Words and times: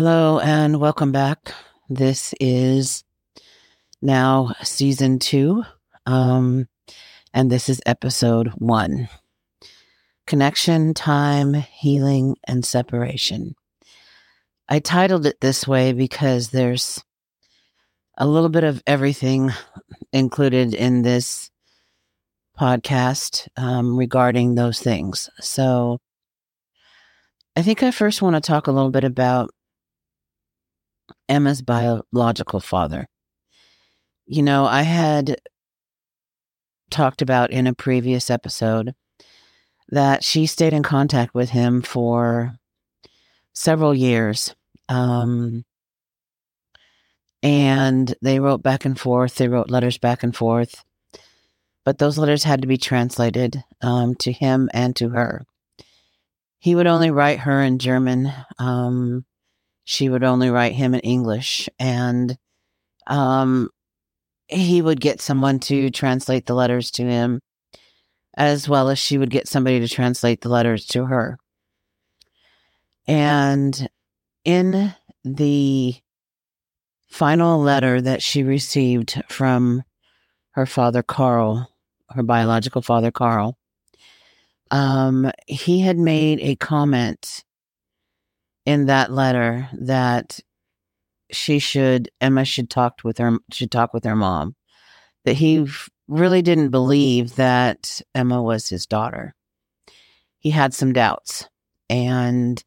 Hello 0.00 0.38
and 0.38 0.78
welcome 0.78 1.10
back. 1.10 1.52
This 1.88 2.32
is 2.38 3.02
now 4.00 4.54
season 4.62 5.18
two, 5.18 5.64
um, 6.06 6.68
and 7.34 7.50
this 7.50 7.68
is 7.68 7.80
episode 7.84 8.46
one 8.58 9.08
Connection, 10.24 10.94
Time, 10.94 11.52
Healing, 11.52 12.36
and 12.46 12.64
Separation. 12.64 13.56
I 14.68 14.78
titled 14.78 15.26
it 15.26 15.40
this 15.40 15.66
way 15.66 15.92
because 15.92 16.50
there's 16.50 17.02
a 18.16 18.24
little 18.24 18.50
bit 18.50 18.62
of 18.62 18.80
everything 18.86 19.50
included 20.12 20.74
in 20.74 21.02
this 21.02 21.50
podcast 22.56 23.48
um, 23.56 23.98
regarding 23.98 24.54
those 24.54 24.78
things. 24.78 25.28
So 25.40 25.98
I 27.56 27.62
think 27.62 27.82
I 27.82 27.90
first 27.90 28.22
want 28.22 28.36
to 28.36 28.40
talk 28.40 28.68
a 28.68 28.72
little 28.72 28.92
bit 28.92 29.02
about 29.02 29.50
Emma's 31.28 31.62
biological 31.62 32.60
father. 32.60 33.06
You 34.26 34.42
know, 34.42 34.66
I 34.66 34.82
had 34.82 35.36
talked 36.90 37.22
about 37.22 37.50
in 37.50 37.66
a 37.66 37.74
previous 37.74 38.30
episode 38.30 38.94
that 39.88 40.22
she 40.22 40.46
stayed 40.46 40.72
in 40.72 40.82
contact 40.82 41.34
with 41.34 41.50
him 41.50 41.82
for 41.82 42.54
several 43.54 43.94
years. 43.94 44.54
Um, 44.88 45.64
and 47.42 48.14
they 48.20 48.40
wrote 48.40 48.62
back 48.62 48.84
and 48.84 48.98
forth, 48.98 49.36
they 49.36 49.48
wrote 49.48 49.70
letters 49.70 49.98
back 49.98 50.22
and 50.22 50.34
forth. 50.34 50.84
But 51.84 51.98
those 51.98 52.18
letters 52.18 52.44
had 52.44 52.60
to 52.62 52.68
be 52.68 52.76
translated 52.76 53.62
um, 53.80 54.14
to 54.16 54.32
him 54.32 54.68
and 54.74 54.94
to 54.96 55.10
her. 55.10 55.46
He 56.58 56.74
would 56.74 56.86
only 56.86 57.10
write 57.10 57.40
her 57.40 57.62
in 57.62 57.78
German. 57.78 58.32
Um, 58.58 59.24
she 59.88 60.10
would 60.10 60.22
only 60.22 60.50
write 60.50 60.74
him 60.74 60.92
in 60.92 61.00
English. 61.00 61.66
And 61.78 62.36
um, 63.06 63.70
he 64.46 64.82
would 64.82 65.00
get 65.00 65.22
someone 65.22 65.60
to 65.60 65.88
translate 65.88 66.44
the 66.44 66.52
letters 66.52 66.90
to 66.90 67.04
him, 67.04 67.40
as 68.36 68.68
well 68.68 68.90
as 68.90 68.98
she 68.98 69.16
would 69.16 69.30
get 69.30 69.48
somebody 69.48 69.80
to 69.80 69.88
translate 69.88 70.42
the 70.42 70.50
letters 70.50 70.84
to 70.88 71.06
her. 71.06 71.38
And 73.06 73.88
in 74.44 74.92
the 75.24 75.94
final 77.06 77.58
letter 77.58 77.98
that 78.02 78.20
she 78.20 78.42
received 78.42 79.22
from 79.30 79.84
her 80.50 80.66
father, 80.66 81.02
Carl, 81.02 81.66
her 82.10 82.22
biological 82.22 82.82
father, 82.82 83.10
Carl, 83.10 83.56
um, 84.70 85.30
he 85.46 85.80
had 85.80 85.96
made 85.96 86.40
a 86.40 86.56
comment 86.56 87.42
in 88.68 88.84
that 88.84 89.10
letter 89.10 89.66
that 89.72 90.40
she 91.30 91.58
should 91.58 92.10
Emma 92.20 92.44
should 92.44 92.68
talk 92.68 93.00
with 93.02 93.16
her 93.16 93.38
should 93.50 93.70
talk 93.70 93.94
with 93.94 94.04
her 94.04 94.14
mom. 94.14 94.56
That 95.24 95.36
he 95.36 95.66
really 96.06 96.42
didn't 96.42 96.68
believe 96.68 97.36
that 97.36 98.02
Emma 98.14 98.42
was 98.42 98.68
his 98.68 98.84
daughter. 98.84 99.34
He 100.38 100.50
had 100.50 100.74
some 100.74 100.92
doubts. 100.92 101.48
And 101.88 102.62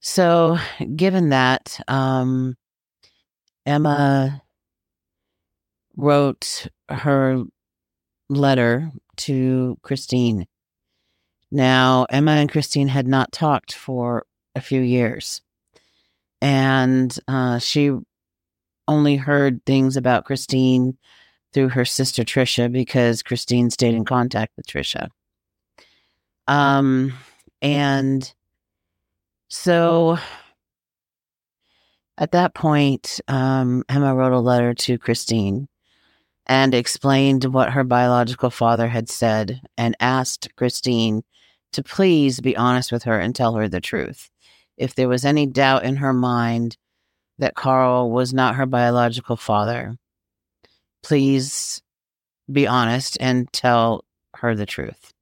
so 0.00 0.56
given 0.96 1.28
that, 1.28 1.78
um, 1.86 2.56
Emma 3.66 4.42
wrote 5.98 6.66
her 6.88 7.42
letter 8.30 8.90
to 9.16 9.76
Christine. 9.82 10.46
Now, 11.50 12.06
Emma 12.08 12.32
and 12.32 12.50
Christine 12.50 12.88
had 12.88 13.06
not 13.06 13.32
talked 13.32 13.74
for 13.74 14.24
a 14.58 14.62
few 14.62 14.80
years. 14.80 15.40
And 16.42 17.16
uh, 17.26 17.58
she 17.58 17.96
only 18.86 19.16
heard 19.16 19.64
things 19.64 19.96
about 19.96 20.24
Christine 20.24 20.98
through 21.52 21.70
her 21.70 21.84
sister 21.84 22.24
Trisha 22.24 22.70
because 22.70 23.22
Christine 23.22 23.70
stayed 23.70 23.94
in 23.94 24.04
contact 24.04 24.52
with 24.56 24.66
Trisha. 24.66 25.08
Um, 26.46 27.14
and 27.62 28.32
so 29.48 30.18
at 32.16 32.32
that 32.32 32.54
point, 32.54 33.20
um, 33.28 33.84
Emma 33.88 34.14
wrote 34.14 34.32
a 34.32 34.40
letter 34.40 34.74
to 34.74 34.98
Christine 34.98 35.68
and 36.46 36.74
explained 36.74 37.44
what 37.44 37.72
her 37.72 37.84
biological 37.84 38.50
father 38.50 38.88
had 38.88 39.08
said 39.08 39.60
and 39.76 39.96
asked 40.00 40.54
Christine 40.56 41.22
to 41.72 41.82
please 41.82 42.40
be 42.40 42.56
honest 42.56 42.90
with 42.90 43.04
her 43.04 43.20
and 43.20 43.34
tell 43.34 43.54
her 43.54 43.68
the 43.68 43.80
truth 43.80 44.30
if 44.78 44.94
there 44.94 45.08
was 45.08 45.24
any 45.24 45.46
doubt 45.46 45.84
in 45.84 45.96
her 45.96 46.12
mind 46.12 46.76
that 47.38 47.54
Carl 47.54 48.10
was 48.10 48.32
not 48.32 48.54
her 48.54 48.66
biological 48.66 49.36
father, 49.36 49.96
please 51.02 51.82
be 52.50 52.66
honest 52.66 53.18
and 53.20 53.52
tell 53.52 54.04
her 54.34 54.54
the 54.54 54.66
truth. 54.66 55.12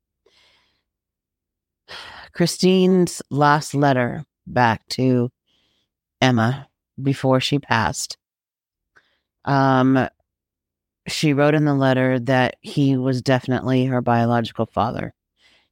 Christine's 2.32 3.22
last 3.30 3.74
letter 3.74 4.24
back 4.46 4.86
to 4.88 5.30
Emma 6.20 6.68
before 7.02 7.40
she 7.40 7.58
passed. 7.58 8.16
Um, 9.44 10.08
she 11.08 11.32
wrote 11.32 11.54
in 11.54 11.64
the 11.64 11.74
letter 11.74 12.18
that 12.20 12.56
he 12.60 12.96
was 12.96 13.22
definitely 13.22 13.86
her 13.86 14.02
biological 14.02 14.66
father, 14.66 15.14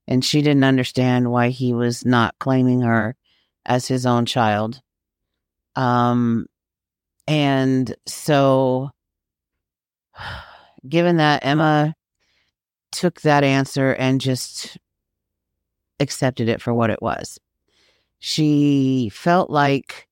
and 0.07 0.25
she 0.25 0.43
didn't 0.43 0.65
understand 0.65 1.31
why 1.31 1.49
he 1.49 1.73
was 1.73 2.05
not 2.05 2.39
claiming 2.39 2.83
her 2.83 3.17
as 3.67 3.89
his 3.89 4.07
own 4.07 4.27
child. 4.27 4.81
Um, 5.77 6.47
and 7.27 7.95
so, 8.07 8.91
given 10.89 11.17
that 11.17 11.45
Emma 11.45 11.95
took 12.93 13.23
that 13.23 13.45
answer 13.45 13.93
and 13.93 14.21
just 14.21 14.79
accepted 16.01 16.49
it 16.49 16.61
for 16.61 16.75
what 16.75 16.91
it 16.91 17.01
was, 17.03 17.39
she 18.19 19.11
felt 19.13 19.51
like 19.51 20.09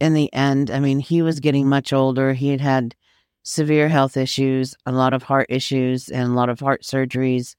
in 0.00 0.12
the 0.14 0.32
end, 0.32 0.70
I 0.70 0.80
mean, 0.80 0.98
he 0.98 1.22
was 1.22 1.40
getting 1.40 1.68
much 1.68 1.92
older. 1.92 2.34
He 2.34 2.50
had 2.50 2.60
had 2.60 2.94
severe 3.42 3.88
health 3.88 4.16
issues, 4.16 4.74
a 4.84 4.92
lot 4.92 5.14
of 5.14 5.22
heart 5.22 5.46
issues, 5.48 6.08
and 6.08 6.30
a 6.30 6.34
lot 6.34 6.48
of 6.48 6.60
heart 6.60 6.82
surgeries. 6.82 7.54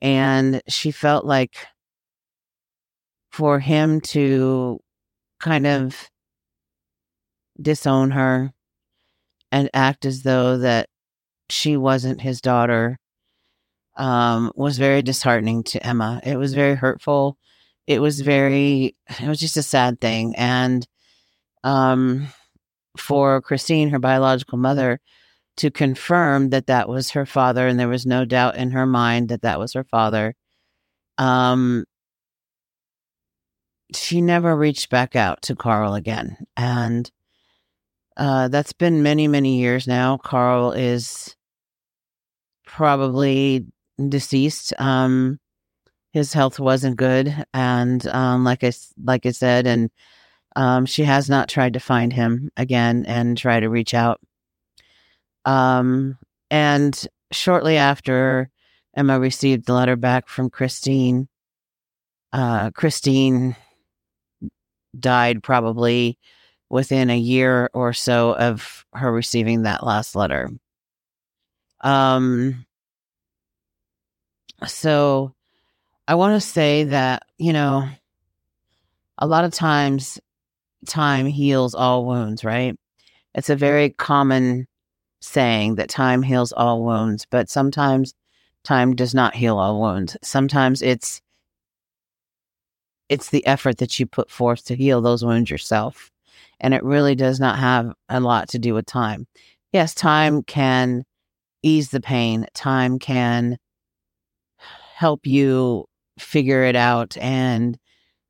And 0.00 0.62
she 0.68 0.90
felt 0.90 1.24
like 1.24 1.66
for 3.36 3.60
him 3.60 4.00
to 4.00 4.80
kind 5.40 5.66
of 5.66 6.08
disown 7.60 8.10
her 8.12 8.50
and 9.52 9.68
act 9.74 10.06
as 10.06 10.22
though 10.22 10.56
that 10.56 10.88
she 11.50 11.76
wasn't 11.76 12.22
his 12.22 12.40
daughter 12.40 12.98
um, 13.98 14.50
was 14.54 14.78
very 14.78 15.02
disheartening 15.02 15.62
to 15.64 15.86
Emma. 15.86 16.18
It 16.24 16.38
was 16.38 16.54
very 16.54 16.76
hurtful. 16.76 17.36
It 17.86 18.00
was 18.00 18.22
very, 18.22 18.96
it 19.20 19.28
was 19.28 19.38
just 19.38 19.58
a 19.58 19.62
sad 19.62 20.00
thing. 20.00 20.34
And 20.36 20.88
um, 21.62 22.28
for 22.96 23.42
Christine, 23.42 23.90
her 23.90 23.98
biological 23.98 24.56
mother, 24.56 24.98
to 25.58 25.70
confirm 25.70 26.48
that 26.50 26.68
that 26.68 26.88
was 26.88 27.10
her 27.10 27.26
father, 27.26 27.66
and 27.68 27.78
there 27.78 27.86
was 27.86 28.06
no 28.06 28.24
doubt 28.24 28.56
in 28.56 28.70
her 28.70 28.86
mind 28.86 29.28
that 29.28 29.42
that 29.42 29.58
was 29.58 29.74
her 29.74 29.84
father, 29.84 30.34
um, 31.18 31.84
she 33.94 34.20
never 34.20 34.56
reached 34.56 34.90
back 34.90 35.16
out 35.16 35.42
to 35.42 35.56
Carl 35.56 35.94
again. 35.94 36.36
And 36.56 37.10
uh, 38.16 38.48
that's 38.48 38.72
been 38.72 39.02
many, 39.02 39.28
many 39.28 39.58
years 39.58 39.86
now. 39.86 40.16
Carl 40.16 40.72
is 40.72 41.36
probably 42.64 43.66
deceased. 44.08 44.72
Um, 44.78 45.38
his 46.12 46.32
health 46.32 46.58
wasn't 46.58 46.96
good, 46.96 47.44
and 47.52 48.06
um, 48.06 48.42
like 48.42 48.64
I 48.64 48.72
like 49.04 49.26
I 49.26 49.32
said, 49.32 49.66
and 49.66 49.90
um, 50.56 50.86
she 50.86 51.04
has 51.04 51.28
not 51.28 51.50
tried 51.50 51.74
to 51.74 51.80
find 51.80 52.10
him 52.10 52.50
again 52.56 53.04
and 53.06 53.36
try 53.36 53.60
to 53.60 53.68
reach 53.68 53.92
out. 53.92 54.18
Um, 55.44 56.16
and 56.50 57.06
shortly 57.32 57.76
after 57.76 58.50
Emma 58.96 59.20
received 59.20 59.66
the 59.66 59.74
letter 59.74 59.96
back 59.96 60.26
from 60.26 60.48
Christine, 60.48 61.28
uh, 62.32 62.70
Christine 62.70 63.54
died 64.98 65.42
probably 65.42 66.18
within 66.68 67.10
a 67.10 67.18
year 67.18 67.70
or 67.74 67.92
so 67.92 68.34
of 68.36 68.84
her 68.92 69.12
receiving 69.12 69.62
that 69.62 69.84
last 69.84 70.16
letter. 70.16 70.50
Um, 71.80 72.66
so 74.66 75.34
I 76.08 76.14
want 76.14 76.40
to 76.40 76.46
say 76.46 76.84
that, 76.84 77.24
you 77.38 77.52
know, 77.52 77.88
a 79.18 79.26
lot 79.26 79.44
of 79.44 79.52
times 79.52 80.18
time 80.86 81.26
heals 81.26 81.74
all 81.74 82.04
wounds, 82.04 82.44
right? 82.44 82.76
It's 83.34 83.50
a 83.50 83.56
very 83.56 83.90
common 83.90 84.66
saying 85.20 85.76
that 85.76 85.88
time 85.88 86.22
heals 86.22 86.52
all 86.52 86.84
wounds, 86.84 87.26
but 87.30 87.48
sometimes 87.48 88.14
time 88.64 88.94
does 88.94 89.14
not 89.14 89.34
heal 89.34 89.58
all 89.58 89.80
wounds. 89.80 90.16
Sometimes 90.22 90.82
it's 90.82 91.20
it's 93.08 93.30
the 93.30 93.46
effort 93.46 93.78
that 93.78 93.98
you 93.98 94.06
put 94.06 94.30
forth 94.30 94.64
to 94.64 94.76
heal 94.76 95.00
those 95.00 95.24
wounds 95.24 95.50
yourself. 95.50 96.10
And 96.60 96.74
it 96.74 96.82
really 96.82 97.14
does 97.14 97.38
not 97.38 97.58
have 97.58 97.92
a 98.08 98.20
lot 98.20 98.48
to 98.50 98.58
do 98.58 98.74
with 98.74 98.86
time. 98.86 99.26
Yes, 99.72 99.94
time 99.94 100.42
can 100.42 101.04
ease 101.62 101.90
the 101.90 102.00
pain, 102.00 102.46
time 102.54 102.98
can 102.98 103.58
help 104.94 105.26
you 105.26 105.84
figure 106.18 106.62
it 106.62 106.76
out 106.76 107.16
and 107.18 107.78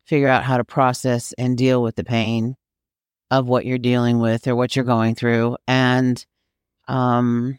figure 0.05 0.28
out 0.28 0.43
how 0.43 0.56
to 0.56 0.64
process 0.64 1.32
and 1.38 1.56
deal 1.56 1.82
with 1.82 1.94
the 1.96 2.05
pain 2.05 2.56
of 3.31 3.46
what 3.46 3.67
you're 3.67 3.78
dealing 3.78 4.19
with 4.19 4.46
or 4.46 4.56
what 4.56 4.75
you're 4.75 4.84
going 4.84 5.14
through. 5.14 5.56
And, 5.69 6.25
um, 6.88 7.58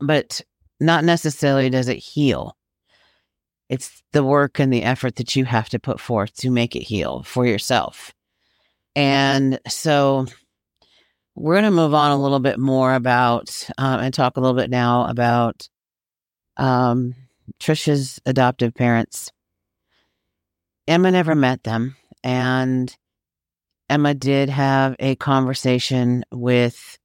but 0.00 0.40
not 0.80 1.04
necessarily 1.04 1.70
does 1.70 1.88
it 1.88 1.96
heal. 1.96 2.56
It's 3.68 4.02
the 4.12 4.24
work 4.24 4.58
and 4.58 4.72
the 4.72 4.82
effort 4.82 5.16
that 5.16 5.34
you 5.36 5.44
have 5.44 5.68
to 5.70 5.78
put 5.78 6.00
forth 6.00 6.34
to 6.36 6.50
make 6.50 6.76
it 6.76 6.82
heal 6.82 7.22
for 7.22 7.46
yourself. 7.46 8.12
And 8.94 9.58
so 9.66 10.26
we're 11.34 11.54
going 11.54 11.64
to 11.64 11.70
move 11.70 11.94
on 11.94 12.12
a 12.12 12.22
little 12.22 12.38
bit 12.38 12.58
more 12.58 12.94
about 12.94 13.68
um, 13.78 14.00
and 14.00 14.14
talk 14.14 14.36
a 14.36 14.40
little 14.40 14.56
bit 14.56 14.70
now 14.70 15.06
about 15.06 15.68
um, 16.56 17.14
Trisha's 17.58 18.20
adoptive 18.26 18.74
parents. 18.74 19.32
Emma 20.86 21.10
never 21.10 21.34
met 21.34 21.64
them, 21.64 21.96
and 22.22 22.94
Emma 23.88 24.14
did 24.14 24.48
have 24.48 24.94
a 24.98 25.16
conversation 25.16 26.24
with 26.30 26.98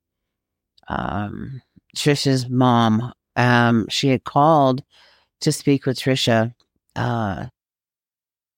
um, 0.87 1.61
Trisha's 1.95 2.49
mom. 2.49 3.13
Um, 3.35 3.87
she 3.89 4.09
had 4.09 4.25
called 4.25 4.83
to 5.41 5.51
speak 5.51 5.85
with 5.85 5.99
Trisha. 5.99 6.53
Uh, 6.95 7.47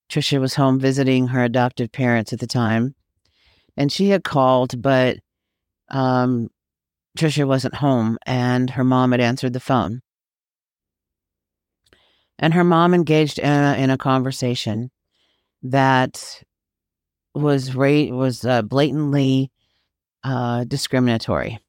Trisha 0.10 0.40
was 0.40 0.56
home 0.56 0.80
visiting 0.80 1.28
her 1.28 1.44
adoptive 1.44 1.92
parents 1.92 2.34
at 2.34 2.40
the 2.40 2.48
time, 2.48 2.96
and 3.78 3.92
she 3.92 4.10
had 4.10 4.24
called, 4.24 4.82
but 4.82 5.18
um, 5.90 6.50
Trisha 7.18 7.48
wasn't 7.48 7.76
home, 7.76 8.18
and 8.26 8.70
her 8.72 8.84
mom 8.84 9.12
had 9.12 9.22
answered 9.22 9.54
the 9.54 9.60
phone. 9.60 10.02
And 12.40 12.54
her 12.54 12.64
mom 12.64 12.94
engaged 12.94 13.40
Emma 13.40 13.78
in 13.78 13.90
a 13.90 13.98
conversation 13.98 14.90
that 15.64 16.42
was 17.36 17.76
ra- 17.76 18.10
was 18.12 18.44
uh, 18.44 18.64
blatantly 18.64 19.52
uh, 20.24 20.64
discriminatory. 20.66 21.60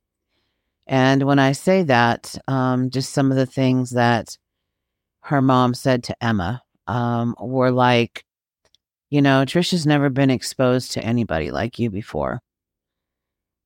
And 0.86 1.22
when 1.24 1.38
I 1.38 1.52
say 1.52 1.84
that, 1.84 2.36
um, 2.48 2.90
just 2.90 3.12
some 3.12 3.30
of 3.30 3.36
the 3.36 3.46
things 3.46 3.90
that 3.90 4.36
her 5.22 5.40
mom 5.40 5.74
said 5.74 6.04
to 6.04 6.24
Emma 6.24 6.62
um, 6.86 7.34
were 7.40 7.70
like, 7.70 8.24
you 9.10 9.22
know, 9.22 9.44
Trisha's 9.44 9.86
never 9.86 10.10
been 10.10 10.30
exposed 10.30 10.92
to 10.92 11.04
anybody 11.04 11.50
like 11.50 11.78
you 11.78 11.90
before. 11.90 12.40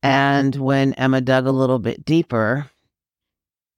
And 0.02 0.54
when 0.54 0.92
Emma 0.94 1.20
dug 1.20 1.46
a 1.46 1.52
little 1.52 1.78
bit 1.78 2.04
deeper, 2.04 2.70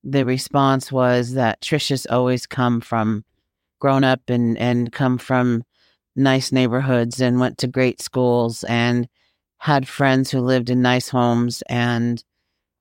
the 0.03 0.25
response 0.25 0.91
was 0.91 1.35
that 1.35 1.61
Trisha's 1.61 2.07
always 2.07 2.47
come 2.47 2.81
from 2.81 3.25
grown 3.79 4.03
up 4.03 4.23
and, 4.29 4.59
and 4.59 4.93
come 4.93 5.19
from 5.19 5.63
nice 6.17 6.51
neighborhoods 6.51 7.21
and 7.21 7.39
went 7.39 7.59
to 7.59 7.69
great 7.69 8.01
schools 8.01 8.65
and 8.65 9.09
had 9.59 9.87
friends 9.87 10.31
who 10.31 10.41
lived 10.41 10.71
in 10.71 10.83
nice 10.83 11.09
homes 11.09 11.63
and 11.69 12.25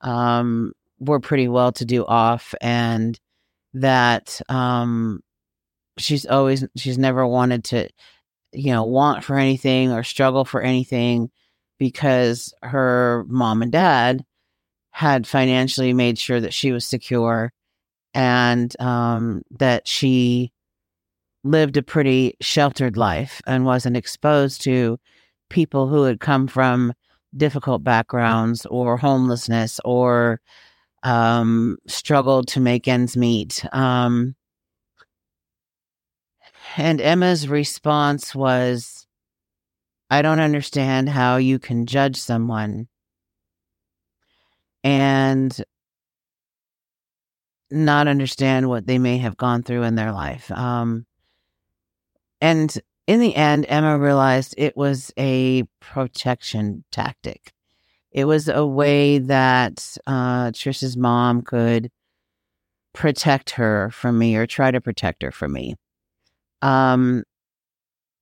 um, 0.01 0.73
were 0.99 1.19
pretty 1.19 1.47
well 1.47 1.71
to 1.71 1.85
do 1.85 2.05
off 2.05 2.55
and 2.61 3.19
that 3.81 4.41
um, 4.49 5.21
she's 5.97 6.25
always 6.25 6.65
she's 6.75 6.97
never 6.97 7.25
wanted 7.25 7.63
to 7.65 7.89
you 8.53 8.71
know 8.71 8.83
want 8.83 9.23
for 9.23 9.37
anything 9.37 9.91
or 9.91 10.03
struggle 10.03 10.45
for 10.45 10.61
anything 10.61 11.29
because 11.79 12.53
her 12.63 13.25
mom 13.27 13.61
and 13.61 13.71
dad 13.71 14.23
had 14.91 15.27
financially 15.27 15.93
made 15.93 16.17
sure 16.17 16.39
that 16.39 16.53
she 16.53 16.71
was 16.71 16.85
secure 16.85 17.51
and 18.13 18.79
um, 18.81 19.43
that 19.51 19.87
she 19.87 20.51
lived 21.43 21.77
a 21.77 21.83
pretty 21.83 22.35
sheltered 22.41 22.97
life 22.97 23.41
and 23.45 23.65
wasn't 23.65 23.95
exposed 23.95 24.61
to 24.63 24.97
people 25.49 25.87
who 25.87 26.03
had 26.03 26.19
come 26.19 26.47
from 26.47 26.93
difficult 27.35 27.83
backgrounds 27.83 28.65
or 28.65 28.97
homelessness 28.97 29.79
or 29.85 30.41
um, 31.03 31.77
struggled 31.87 32.47
to 32.49 32.59
make 32.59 32.87
ends 32.87 33.15
meet. 33.15 33.63
Um, 33.73 34.35
and 36.75 37.01
Emma's 37.01 37.47
response 37.47 38.35
was, 38.35 39.07
I 40.09 40.21
don't 40.21 40.39
understand 40.39 41.09
how 41.09 41.37
you 41.37 41.59
can 41.59 41.85
judge 41.85 42.17
someone 42.17 42.87
and 44.83 45.63
not 47.69 48.07
understand 48.07 48.69
what 48.69 48.87
they 48.87 48.97
may 48.97 49.17
have 49.17 49.35
gone 49.35 49.63
through 49.63 49.83
in 49.83 49.95
their 49.95 50.11
life. 50.11 50.49
Um, 50.51 51.05
and 52.39 52.77
in 53.07 53.19
the 53.19 53.35
end, 53.35 53.65
Emma 53.67 53.97
realized 53.97 54.55
it 54.57 54.77
was 54.77 55.11
a 55.17 55.63
protection 55.79 56.83
tactic. 56.91 57.53
It 58.17 58.25
was 58.25 58.49
a 58.49 58.65
way 58.65 59.19
that 59.19 59.95
uh, 60.07 60.47
Trisha's 60.47 60.97
mom 60.97 61.43
could 61.43 61.91
protect 62.91 63.51
her 63.51 63.91
from 63.91 64.17
me 64.17 64.35
or 64.35 64.47
try 64.47 64.71
to 64.71 64.81
protect 64.81 65.21
her 65.21 65.31
from 65.31 65.53
me. 65.53 65.75
Um, 66.63 67.21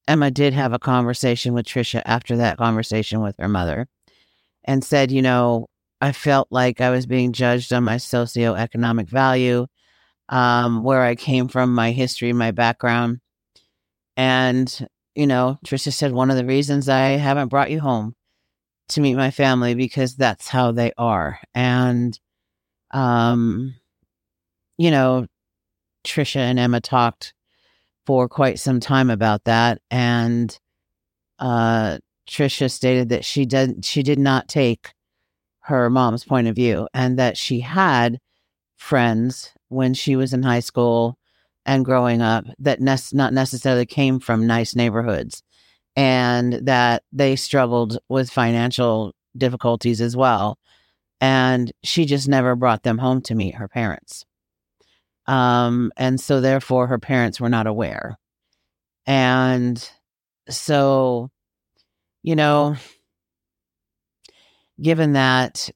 Emma 0.06 0.32
did 0.32 0.52
have 0.52 0.74
a 0.74 0.80
conversation 0.80 1.54
with 1.54 1.66
Trisha 1.66 2.02
after 2.04 2.36
that 2.36 2.58
conversation 2.58 3.22
with 3.22 3.38
her 3.40 3.48
mother 3.48 3.88
and 4.66 4.84
said, 4.84 5.14
you 5.14 5.22
know, 5.22 5.68
I 6.02 6.12
felt 6.12 6.50
like 6.52 6.82
I 6.82 6.90
was 6.90 7.06
being 7.06 7.32
judged 7.32 7.72
on 7.72 7.86
my 7.86 7.96
socioeconomic 7.96 9.08
value, 9.08 9.66
um, 10.28 10.84
where 10.84 11.04
I 11.04 11.16
came 11.16 11.48
from, 11.48 11.74
my 11.74 11.92
history, 11.92 12.34
my 12.34 12.52
background. 12.52 13.22
And, 14.18 14.90
you 15.16 15.26
know, 15.26 15.58
Trisha 15.66 15.94
said, 15.94 16.12
one 16.12 16.32
of 16.32 16.36
the 16.36 16.46
reasons 16.46 16.90
I 16.90 17.12
haven't 17.12 17.48
brought 17.48 17.72
you 17.72 17.80
home 17.80 18.14
to 18.90 19.02
meet 19.02 19.16
my 19.16 19.32
family 19.32 19.74
because 19.76 20.16
that's 20.16 20.48
how 20.48 20.72
they 20.72 20.92
are. 20.98 21.40
And, 21.54 22.20
um, 22.92 23.76
you 24.78 24.92
know, 24.92 25.28
Trisha 26.06 26.38
and 26.38 26.60
Emma 26.60 26.82
talked 26.82 27.34
for 28.06 28.30
quite 28.30 28.60
some 28.60 28.80
time 28.80 29.10
about 29.10 29.46
that. 29.46 29.82
And, 29.90 30.58
uh, 31.40 31.98
Trisha 32.30 32.72
stated 32.72 33.10
that 33.10 33.26
she 33.26 33.46
did, 33.46 33.86
she 33.86 34.04
did 34.04 34.20
not 34.20 34.48
take 34.48 34.94
her 35.62 35.90
mom's 35.90 36.24
point 36.24 36.48
of 36.48 36.56
view 36.56 36.88
and 36.94 37.18
that 37.18 37.38
she 37.38 37.60
had 37.60 38.20
friends 38.78 39.52
when 39.70 39.94
she 39.94 40.16
was 40.16 40.34
in 40.34 40.44
high 40.44 40.60
school 40.60 41.18
and 41.66 41.84
growing 41.84 42.22
up 42.22 42.46
that 42.60 42.80
ne- 42.80 42.96
not 43.14 43.34
necessarily 43.34 43.86
came 43.86 44.20
from 44.20 44.46
nice 44.46 44.76
neighborhoods 44.76 45.42
and 45.96 46.54
that 46.54 47.04
they 47.12 47.36
struggled 47.36 47.98
with 48.10 48.30
financial 48.30 49.14
difficulties 49.38 50.02
as 50.02 50.16
well. 50.16 50.58
And 51.22 51.72
she 51.84 52.06
just 52.06 52.28
never 52.28 52.56
brought 52.56 52.84
them 52.84 52.98
home 52.98 53.22
to 53.24 53.36
meet 53.36 53.56
her 53.56 53.68
parents. 53.68 54.26
Um, 55.28 55.92
and 55.98 56.20
so 56.20 56.42
therefore 56.42 56.88
her 56.88 57.00
parents 57.00 57.40
were 57.40 57.50
not 57.50 57.68
aware. 57.68 58.18
And 59.06 59.90
so, 60.50 61.32
you 62.22 62.36
know, 62.36 62.76
given 64.82 65.14
that 65.14 65.70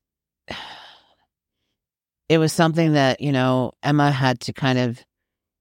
it 2.27 2.37
was 2.37 2.53
something 2.53 2.93
that, 2.93 3.21
you 3.21 3.31
know, 3.31 3.71
Emma 3.81 4.11
had 4.11 4.39
to 4.41 4.53
kind 4.53 4.77
of 4.77 5.03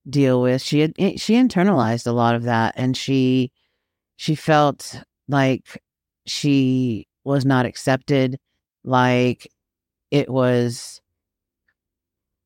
deal 0.09 0.41
with. 0.41 0.63
She 0.63 0.81
had 0.81 0.93
eh, 0.99 1.17
she 1.17 1.35
internalized 1.35 2.07
a 2.07 2.13
lot 2.13 2.35
of 2.35 2.45
that 2.45 2.75
and 2.77 2.97
she 2.97 3.53
she 4.19 4.35
felt 4.35 5.01
like 5.29 5.81
she 6.27 7.07
was 7.23 7.45
not 7.47 7.67
accepted, 7.67 8.37
like 8.83 9.49
it 10.11 10.29
was 10.29 11.01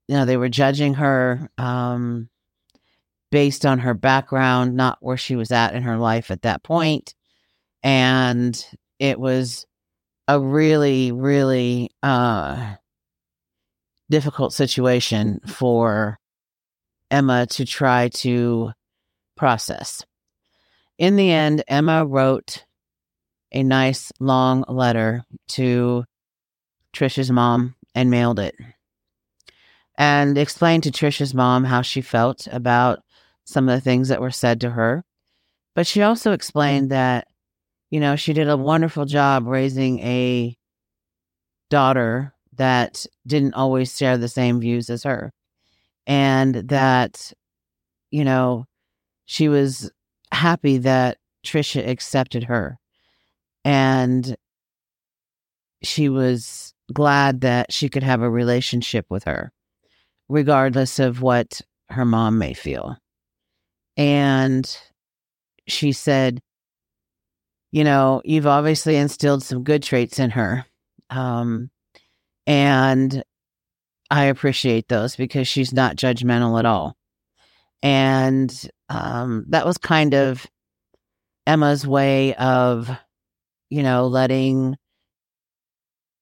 you 0.07 0.17
know, 0.17 0.27
they 0.27 0.37
were 0.37 0.51
judging 0.51 0.95
her 0.95 1.49
um 1.57 2.29
based 3.31 3.65
on 3.65 3.79
her 3.79 3.95
background, 3.95 4.77
not 4.77 4.99
where 5.01 5.17
she 5.17 5.35
was 5.35 5.51
at 5.51 5.75
in 5.75 5.83
her 5.85 5.97
life 5.97 6.31
at 6.31 6.43
that 6.43 6.63
point. 6.63 7.15
And 7.83 8.63
it 8.99 9.19
was 9.19 9.65
a 10.29 10.39
really, 10.39 11.11
really 11.11 11.91
uh 12.03 12.75
difficult 14.11 14.53
situation 14.53 15.41
for 15.47 16.19
Emma 17.11 17.47
to 17.47 17.65
try 17.65 18.09
to 18.09 18.73
process. 19.39 20.05
In 21.03 21.17
the 21.17 21.33
end, 21.33 21.65
Emma 21.67 22.07
wrote 22.07 22.65
a 23.51 23.65
nice 23.65 24.13
long 24.21 24.65
letter 24.69 25.25
to 25.49 26.05
Trisha's 26.93 27.29
mom 27.29 27.75
and 27.93 28.09
mailed 28.09 28.39
it 28.39 28.55
and 29.99 30.39
explained 30.39 30.85
to 30.85 30.93
Trisha's 30.93 31.35
mom 31.35 31.65
how 31.65 31.83
she 31.83 32.03
felt 32.03 32.47
about 32.53 33.01
some 33.45 33.69
of 33.69 33.75
the 33.75 33.81
things 33.81 34.11
that 34.11 34.21
were 34.21 34.31
said 34.31 34.61
to 34.61 34.71
her 34.71 35.03
But 35.75 35.89
she 35.89 36.03
also 36.03 36.31
explained 36.31 36.93
that, 36.93 37.27
you 37.91 37.99
know, 37.99 38.15
she 38.15 38.33
did 38.33 38.49
a 38.49 38.57
wonderful 38.57 39.05
job 39.05 39.49
raising 39.49 39.99
a 39.99 40.57
daughter 41.69 42.33
that 42.57 43.07
didn't 43.27 43.55
always 43.55 43.97
share 43.99 44.19
the 44.19 44.29
same 44.29 44.61
views 44.61 44.89
as 44.89 45.03
her. 45.03 45.33
And 46.07 46.55
that, 46.69 47.33
you 48.13 48.25
know, 48.25 48.67
she 49.25 49.49
was 49.49 49.91
happy 50.33 50.79
that 50.79 51.19
Trisha 51.45 51.87
accepted 51.87 52.45
her. 52.45 52.79
And 53.65 54.37
she 55.83 56.09
was 56.09 56.75
glad 56.93 57.43
that 57.43 57.73
she 57.73 57.89
could 57.89 58.03
have 58.03 58.23
a 58.23 58.31
relationship 58.31 59.07
with 59.09 59.25
her, 59.25 59.53
regardless 60.29 60.99
of 60.99 61.23
what 61.23 61.61
her 61.91 62.05
mom 62.05 62.39
may 62.39 62.55
feel. 62.55 62.97
And 63.97 64.77
she 65.69 65.93
said, 65.93 66.41
You 67.71 67.85
know, 67.85 68.23
you've 68.25 68.47
obviously 68.47 68.97
instilled 68.97 69.43
some 69.43 69.63
good 69.63 69.83
traits 69.83 70.19
in 70.19 70.31
her. 70.31 70.67
Um, 71.11 71.71
and 72.47 73.23
I 74.11 74.25
appreciate 74.25 74.89
those 74.89 75.15
because 75.15 75.47
she's 75.47 75.73
not 75.73 75.97
judgmental 75.97 76.59
at 76.59 76.67
all. 76.67 76.97
And 77.83 78.71
um, 78.89 79.47
that 79.49 79.67
was 79.67 79.79
kind 79.79 80.15
of 80.15 80.47
Emma's 81.47 81.87
way 81.87 82.35
of, 82.35 82.91
you 83.71 83.83
know, 83.83 84.07
letting 84.07 84.77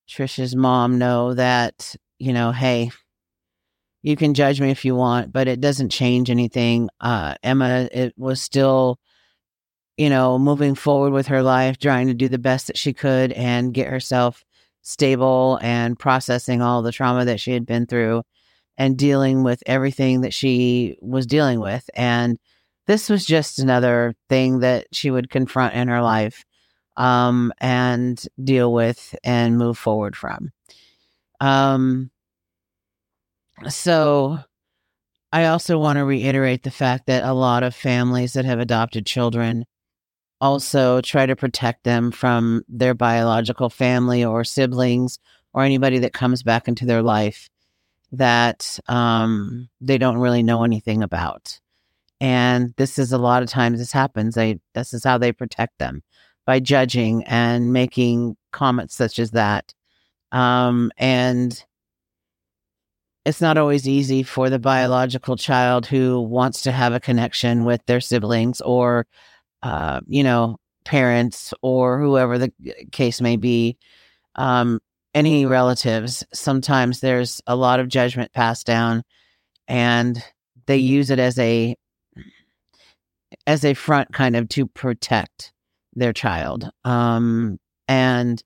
Trisha's 0.08 0.56
mom 0.56 0.98
know 0.98 1.34
that, 1.34 1.94
you 2.18 2.32
know, 2.32 2.52
hey, 2.52 2.90
you 4.02 4.16
can 4.16 4.34
judge 4.34 4.60
me 4.60 4.70
if 4.70 4.84
you 4.84 4.94
want, 4.94 5.32
but 5.32 5.46
it 5.46 5.60
doesn't 5.60 5.90
change 5.90 6.30
anything. 6.30 6.88
Uh, 7.00 7.34
Emma, 7.42 7.88
it 7.92 8.14
was 8.16 8.40
still, 8.40 8.98
you 9.98 10.08
know, 10.08 10.38
moving 10.38 10.74
forward 10.74 11.12
with 11.12 11.26
her 11.26 11.42
life, 11.42 11.78
trying 11.78 12.06
to 12.06 12.14
do 12.14 12.28
the 12.28 12.38
best 12.38 12.66
that 12.68 12.78
she 12.78 12.94
could 12.94 13.32
and 13.32 13.74
get 13.74 13.88
herself 13.88 14.42
stable 14.82 15.58
and 15.60 15.98
processing 15.98 16.62
all 16.62 16.80
the 16.80 16.92
trauma 16.92 17.26
that 17.26 17.38
she 17.38 17.52
had 17.52 17.66
been 17.66 17.86
through 17.86 18.22
and 18.80 18.96
dealing 18.96 19.42
with 19.42 19.62
everything 19.66 20.22
that 20.22 20.32
she 20.32 20.96
was 21.02 21.26
dealing 21.26 21.60
with. 21.60 21.88
And 21.94 22.38
this 22.86 23.10
was 23.10 23.26
just 23.26 23.58
another 23.58 24.14
thing 24.30 24.60
that 24.60 24.86
she 24.90 25.10
would 25.10 25.28
confront 25.28 25.74
in 25.74 25.88
her 25.88 26.00
life 26.00 26.46
um, 26.96 27.52
and 27.60 28.18
deal 28.42 28.72
with 28.72 29.14
and 29.22 29.58
move 29.58 29.76
forward 29.76 30.16
from. 30.16 30.50
Um, 31.40 32.10
so 33.68 34.38
I 35.30 35.44
also 35.44 35.78
want 35.78 35.98
to 35.98 36.06
reiterate 36.06 36.62
the 36.62 36.70
fact 36.70 37.04
that 37.04 37.22
a 37.22 37.34
lot 37.34 37.62
of 37.62 37.74
families 37.74 38.32
that 38.32 38.46
have 38.46 38.60
adopted 38.60 39.04
children 39.04 39.66
also 40.40 41.02
try 41.02 41.26
to 41.26 41.36
protect 41.36 41.84
them 41.84 42.10
from 42.10 42.62
their 42.66 42.94
biological 42.94 43.68
family 43.68 44.24
or 44.24 44.42
siblings 44.42 45.18
or 45.52 45.64
anybody 45.64 45.98
that 45.98 46.14
comes 46.14 46.42
back 46.42 46.66
into 46.66 46.86
their 46.86 47.02
life 47.02 47.50
that 48.12 48.78
um, 48.88 49.68
they 49.80 49.98
don't 49.98 50.18
really 50.18 50.42
know 50.42 50.64
anything 50.64 51.02
about. 51.02 51.60
And 52.20 52.74
this 52.76 52.98
is 52.98 53.12
a 53.12 53.18
lot 53.18 53.42
of 53.42 53.48
times 53.48 53.78
this 53.78 53.92
happens. 53.92 54.34
They 54.34 54.60
this 54.74 54.92
is 54.92 55.04
how 55.04 55.18
they 55.18 55.32
protect 55.32 55.78
them 55.78 56.02
by 56.46 56.60
judging 56.60 57.24
and 57.24 57.72
making 57.72 58.36
comments 58.52 58.94
such 58.94 59.18
as 59.18 59.30
that. 59.30 59.72
Um, 60.32 60.92
and 60.98 61.64
it's 63.24 63.40
not 63.40 63.58
always 63.58 63.88
easy 63.88 64.22
for 64.22 64.50
the 64.50 64.58
biological 64.58 65.36
child 65.36 65.86
who 65.86 66.20
wants 66.20 66.62
to 66.62 66.72
have 66.72 66.92
a 66.92 67.00
connection 67.00 67.64
with 67.64 67.84
their 67.86 68.00
siblings 68.00 68.60
or, 68.60 69.06
uh, 69.62 70.00
you 70.06 70.24
know, 70.24 70.56
parents 70.84 71.52
or 71.62 72.00
whoever 72.00 72.38
the 72.38 72.52
case 72.92 73.20
may 73.20 73.36
be, 73.36 73.76
um, 74.36 74.80
any 75.14 75.46
relatives. 75.46 76.24
Sometimes 76.32 77.00
there's 77.00 77.40
a 77.46 77.56
lot 77.56 77.80
of 77.80 77.88
judgment 77.88 78.32
passed 78.32 78.66
down, 78.66 79.02
and 79.68 80.22
they 80.66 80.76
use 80.76 81.10
it 81.10 81.18
as 81.18 81.38
a 81.38 81.76
as 83.46 83.64
a 83.64 83.74
front 83.74 84.12
kind 84.12 84.36
of 84.36 84.48
to 84.50 84.66
protect 84.66 85.52
their 85.94 86.12
child. 86.12 86.70
Um, 86.84 87.58
and 87.88 88.42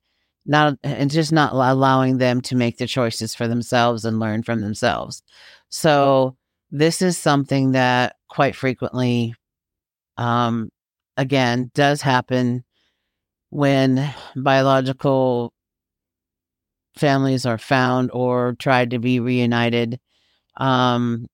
not 0.46 0.78
and 0.82 1.10
just 1.10 1.32
not 1.32 1.52
allowing 1.52 2.18
them 2.18 2.40
to 2.42 2.56
make 2.56 2.76
the 2.76 2.86
choices 2.86 3.34
for 3.34 3.48
themselves 3.48 4.04
and 4.04 4.18
learn 4.18 4.42
from 4.42 4.60
themselves. 4.60 5.22
So 5.70 6.36
this 6.70 7.00
is 7.02 7.16
something 7.16 7.72
that 7.72 8.16
quite 8.28 8.54
frequently 8.54 9.34
um 10.16 10.70
again 11.16 11.70
does 11.74 12.02
happen 12.02 12.64
when 13.50 14.12
biological 14.36 15.53
families 16.96 17.46
are 17.46 17.58
found 17.58 18.10
or 18.12 18.56
tried 18.58 18.90
to 18.90 18.98
be 18.98 19.20
reunited. 19.20 20.00
Um 20.56 21.26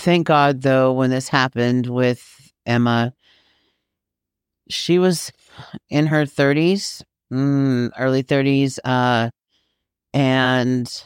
thank 0.00 0.26
God 0.26 0.62
though 0.62 0.92
when 0.92 1.10
this 1.10 1.28
happened 1.28 1.86
with 1.86 2.52
Emma 2.66 3.12
she 4.70 4.98
was 4.98 5.32
in 5.90 6.06
her 6.06 6.24
30s 6.24 7.02
mm, 7.32 7.90
early 7.98 8.22
30s, 8.22 8.78
uh, 8.84 9.30
and 10.12 11.04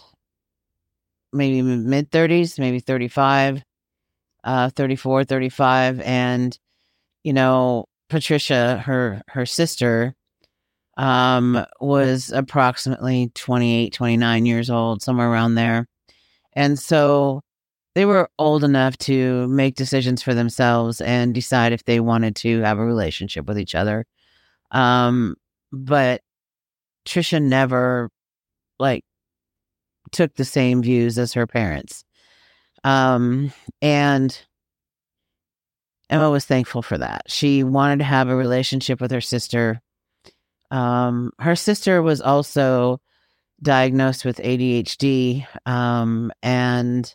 maybe 1.33 1.63
mid 1.63 2.11
30s, 2.11 2.59
maybe 2.59 2.81
35, 2.81 3.63
uh, 4.45 4.71
34, 4.71 5.25
35. 5.25 6.01
And, 6.01 6.59
you 7.25 7.33
know, 7.33 7.87
Patricia, 8.09 8.79
her, 8.79 9.23
her 9.29 9.47
sister, 9.47 10.15
um, 10.97 11.65
was 11.81 12.31
approximately 12.33 13.31
28, 13.35 13.93
29 13.93 14.47
years 14.47 14.71
old, 14.71 15.03
somewhere 15.03 15.31
around 15.31 15.55
there. 15.55 15.87
And 16.55 16.79
so 16.79 17.43
they 17.95 18.05
were 18.05 18.29
old 18.39 18.65
enough 18.65 18.97
to 18.99 19.47
make 19.49 19.75
decisions 19.75 20.23
for 20.23 20.35
themselves 20.35 21.01
and 21.01 21.35
decide 21.35 21.73
if 21.73 21.85
they 21.85 22.01
wanted 22.01 22.37
to 22.37 22.61
have 22.61 22.79
a 22.79 22.85
relationship 22.85 23.47
with 23.47 23.59
each 23.59 23.75
other. 23.75 24.05
Um, 24.71 25.37
but 25.73 26.21
Trisha 27.07 27.43
never 27.43 28.11
like 28.79 29.05
took 30.13 30.35
the 30.35 30.45
same 30.45 30.83
views 30.83 31.19
as 31.19 31.33
her 31.35 31.47
parents. 31.47 32.05
Um, 32.85 33.53
and 33.83 34.39
Emma 36.09 36.31
was 36.31 36.45
thankful 36.45 36.83
for 36.83 36.99
that. 36.99 37.23
She 37.27 37.65
wanted 37.65 37.99
to 37.99 38.05
have 38.05 38.29
a 38.29 38.37
relationship 38.37 39.01
with 39.01 39.11
her 39.11 39.21
sister. 39.21 39.81
Um, 40.71 41.33
her 41.39 41.57
sister 41.57 42.03
was 42.03 42.21
also 42.21 43.01
diagnosed 43.63 44.25
with 44.25 44.39
ADHD. 44.39 45.47
Um, 45.67 46.33
and, 46.43 47.15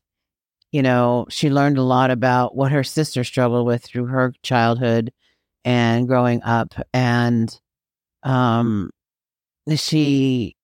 you 0.71 0.81
know, 0.81 1.25
she 1.29 1.49
learned 1.49 1.77
a 1.77 1.83
lot 1.83 2.11
about 2.11 2.55
what 2.55 2.71
her 2.71 2.83
sister 2.83 3.23
struggled 3.23 3.65
with 3.67 3.83
through 3.83 4.05
her 4.07 4.33
childhood 4.43 5.11
and 5.65 6.07
growing 6.07 6.41
up. 6.43 6.73
And, 6.93 7.59
um, 8.23 8.91
she 9.75 10.55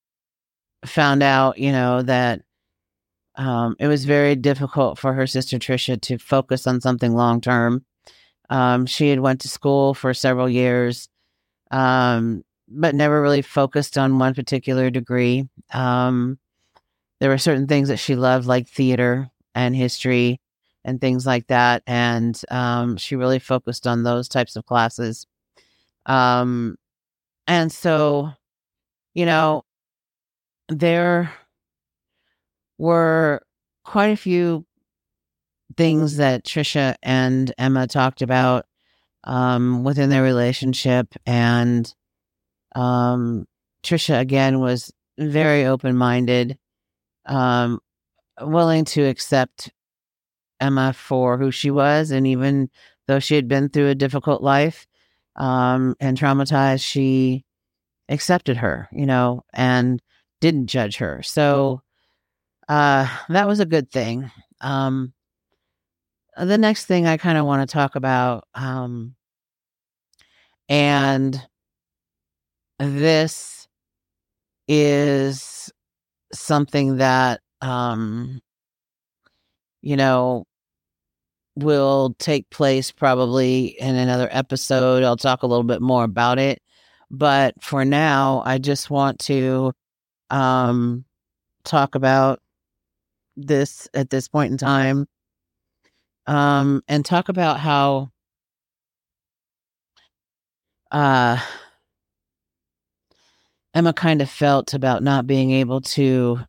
found 0.86 1.24
out, 1.24 1.58
you 1.58 1.72
know, 1.72 2.02
that 2.02 2.42
um, 3.36 3.76
it 3.80 3.88
was 3.88 4.06
very 4.06 4.36
difficult 4.36 4.98
for 4.98 5.14
her 5.14 5.28
sister 5.28 5.60
Trisha 5.60 6.02
to 6.02 6.18
focus 6.18 6.66
on 6.66 6.82
something 6.82 7.14
long 7.14 7.40
term. 7.40 7.86
Um, 8.50 8.86
she 8.86 9.10
had 9.10 9.20
went 9.20 9.42
to 9.42 9.48
school 9.50 9.94
for 9.94 10.14
several 10.14 10.50
years, 10.50 11.10
um, 11.70 12.44
but 12.68 12.96
never 12.96 13.22
really 13.22 13.42
focused 13.42 13.98
on 13.98 14.20
one 14.20 14.34
particular 14.34 14.90
degree. 14.90 15.48
Um, 15.74 16.40
there 17.20 17.30
were 17.30 17.38
certain 17.38 17.68
things 17.68 17.90
that 17.90 17.98
she 17.98 18.16
loved, 18.16 18.46
like 18.48 18.68
theater 18.68 19.30
and 19.56 19.76
history 19.76 20.40
and 20.86 21.02
things 21.02 21.26
like 21.26 21.48
that, 21.48 21.84
and 21.88 22.40
um, 22.50 22.98
she 22.98 23.16
really 23.16 23.40
focused 23.40 23.88
on 23.88 24.04
those 24.04 24.28
types 24.28 24.56
of 24.56 24.66
classes. 24.66 25.28
Um, 26.06 26.78
and 27.48 27.72
so 27.72 28.34
you 29.18 29.26
know, 29.26 29.64
there 30.70 31.34
were 32.78 33.42
quite 33.84 34.10
a 34.12 34.16
few 34.16 34.64
things 35.76 36.18
that 36.18 36.46
Trisha 36.46 36.94
and 37.02 37.52
Emma 37.58 37.88
talked 37.88 38.22
about 38.22 38.68
um, 39.24 39.84
within 39.84 40.12
their 40.12 40.22
relationship. 40.22 41.16
And 41.26 41.92
um, 42.78 43.46
Trisha, 43.84 44.20
again, 44.20 44.60
was 44.60 44.94
very 45.18 45.66
open 45.66 45.98
minded, 45.98 46.58
um, 47.26 47.80
willing 48.42 48.86
to 48.86 49.04
accept 49.04 49.72
Emma 50.60 50.94
for 50.94 51.38
who 51.38 51.52
she 51.52 51.72
was. 51.72 52.12
And 52.12 52.28
even 52.28 52.70
though 53.08 53.20
she 53.20 53.36
had 53.36 53.48
been 53.48 53.70
through 53.70 53.90
a 53.90 53.96
difficult 53.96 54.44
life 54.44 54.86
um, 55.36 55.96
and 56.00 56.18
traumatized, 56.18 56.84
she 56.84 57.44
accepted 58.10 58.58
her, 58.58 58.88
you 58.92 59.06
know, 59.06 59.44
and 59.54 60.02
didn't 60.40 60.68
judge 60.68 60.98
her. 60.98 61.24
So 61.24 61.82
uh, 62.70 63.08
that 63.30 63.48
was 63.48 63.60
a 63.60 63.66
good 63.66 63.92
thing. 63.92 64.30
Um, 64.62 65.14
the 66.38 66.58
next 66.58 66.86
thing 66.86 67.08
I 67.08 67.18
kind 67.18 67.38
of 67.38 67.46
want 67.46 67.68
to 67.68 67.74
talk 67.74 67.96
about 67.96 68.48
um, 68.54 69.16
And 70.70 71.42
this 72.80 73.68
is 74.68 75.72
something 76.34 76.98
that, 76.98 77.42
um, 77.62 78.42
you 79.82 79.96
know, 79.96 80.46
will 81.56 82.16
take 82.20 82.50
place 82.50 82.92
probably 82.92 83.68
in 83.80 83.96
another 83.96 84.30
episode. 84.32 85.04
I'll 85.04 85.18
talk 85.18 85.44
a 85.44 85.48
little 85.48 85.64
bit 85.64 85.82
more 85.82 86.04
about 86.04 86.38
it. 86.40 86.62
But 87.10 87.56
for 87.62 87.84
now, 87.86 88.44
I 88.46 88.58
just 88.58 88.90
want 88.90 89.20
to 89.22 89.74
um, 90.30 91.06
talk 91.66 91.96
about 91.96 92.42
this 93.38 93.88
at 93.94 94.10
this 94.10 94.28
point 94.28 94.52
in 94.52 94.58
time 94.58 95.08
um, 96.28 96.82
and 96.88 97.06
talk 97.06 97.30
about 97.30 97.60
how 97.60 98.12
uh, 100.92 101.38
Emma 103.78 103.94
kind 103.94 104.24
of 104.24 104.30
felt 104.30 104.74
about 104.74 105.04
not 105.04 105.28
being 105.28 105.52
able 105.52 105.82
to 105.82 106.40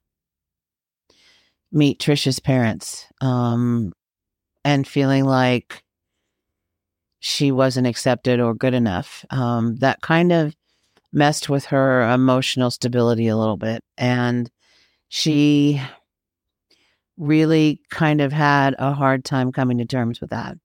meet 1.70 2.00
Trisha's 2.00 2.40
parents 2.40 3.06
um, 3.20 3.92
and 4.64 4.88
feeling 4.88 5.26
like 5.26 5.84
she 7.20 7.52
wasn't 7.52 7.86
accepted 7.86 8.40
or 8.40 8.54
good 8.54 8.72
enough. 8.72 9.26
Um, 9.28 9.76
that 9.76 10.00
kind 10.00 10.32
of 10.32 10.56
messed 11.12 11.50
with 11.50 11.66
her 11.66 12.10
emotional 12.10 12.70
stability 12.70 13.28
a 13.28 13.36
little 13.36 13.58
bit. 13.58 13.84
And 13.98 14.50
she 15.10 15.82
really 17.18 17.82
kind 17.90 18.22
of 18.22 18.32
had 18.32 18.74
a 18.78 18.94
hard 18.94 19.26
time 19.26 19.52
coming 19.52 19.76
to 19.76 19.84
terms 19.84 20.22
with 20.22 20.30
that. 20.30 20.56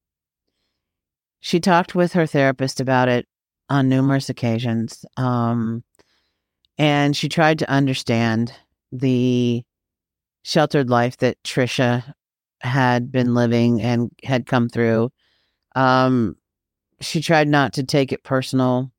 She 1.42 1.60
talked 1.60 1.94
with 1.94 2.14
her 2.14 2.26
therapist 2.26 2.80
about 2.80 3.10
it 3.10 3.28
on 3.68 3.90
numerous 3.90 4.30
occasions. 4.30 5.04
Um, 5.18 5.84
and 6.78 7.16
she 7.16 7.30
tried 7.30 7.60
to 7.60 7.70
understand 7.70 8.54
the 8.92 9.64
sheltered 10.44 10.90
life 10.90 11.18
that 11.18 11.42
Trisha 11.44 12.14
had 12.62 13.12
been 13.12 13.34
living 13.34 13.82
and 13.82 14.12
had 14.24 14.46
come 14.46 14.70
through. 14.70 15.10
Um, 15.76 16.36
she 17.02 17.22
tried 17.22 17.48
not 17.48 17.74
to 17.74 17.84
take 17.84 18.12
it 18.12 18.24
personal 18.24 18.92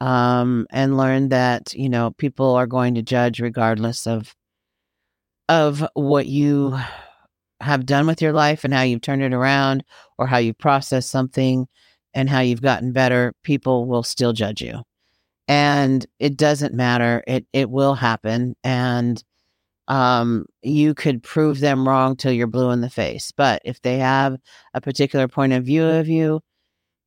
um, 0.00 0.66
and 0.70 0.96
learned 0.96 1.30
that 1.30 1.74
you 1.74 1.88
know 1.88 2.10
people 2.10 2.54
are 2.54 2.66
going 2.66 2.94
to 2.96 3.02
judge 3.02 3.40
regardless 3.40 4.06
of 4.06 4.34
of 5.48 5.86
what 5.94 6.26
you 6.26 6.76
have 7.60 7.86
done 7.86 8.06
with 8.06 8.20
your 8.20 8.32
life 8.32 8.64
and 8.64 8.74
how 8.74 8.82
you've 8.82 9.00
turned 9.00 9.22
it 9.22 9.32
around 9.32 9.84
or 10.18 10.26
how 10.26 10.38
you 10.38 10.52
process 10.54 11.08
something 11.08 11.68
and 12.14 12.28
how 12.28 12.40
you've 12.40 12.62
gotten 12.62 12.92
better 12.92 13.32
people 13.44 13.86
will 13.86 14.02
still 14.02 14.32
judge 14.32 14.60
you 14.60 14.82
and 15.48 16.06
it 16.18 16.36
doesn't 16.36 16.74
matter 16.74 17.22
it 17.26 17.46
it 17.52 17.70
will 17.70 17.94
happen 17.94 18.54
and 18.64 19.24
um, 19.88 20.46
you 20.62 20.94
could 20.94 21.22
prove 21.22 21.60
them 21.60 21.86
wrong 21.86 22.16
till 22.16 22.32
you're 22.32 22.46
blue 22.46 22.70
in 22.70 22.80
the 22.80 22.90
face. 22.90 23.32
But 23.36 23.62
if 23.64 23.82
they 23.82 23.98
have 23.98 24.36
a 24.74 24.80
particular 24.80 25.28
point 25.28 25.52
of 25.52 25.64
view 25.64 25.84
of 25.84 26.08
you 26.08 26.40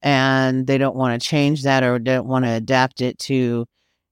and 0.01 0.67
they 0.67 0.77
don't 0.77 0.95
want 0.95 1.19
to 1.19 1.27
change 1.27 1.63
that 1.63 1.83
or 1.83 1.99
don't 1.99 2.27
want 2.27 2.45
to 2.45 2.51
adapt 2.51 3.01
it 3.01 3.17
to 3.19 3.65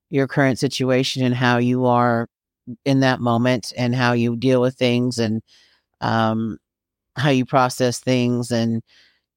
your 0.09 0.27
current 0.27 0.59
situation 0.59 1.23
and 1.23 1.35
how 1.35 1.57
you 1.57 1.85
are 1.85 2.27
in 2.85 3.01
that 3.01 3.19
moment 3.19 3.73
and 3.77 3.93
how 3.93 4.13
you 4.13 4.35
deal 4.37 4.61
with 4.61 4.75
things 4.75 5.19
and 5.19 5.41
um, 6.01 6.57
how 7.17 7.29
you 7.29 7.45
process 7.45 7.99
things 7.99 8.51
and 8.51 8.81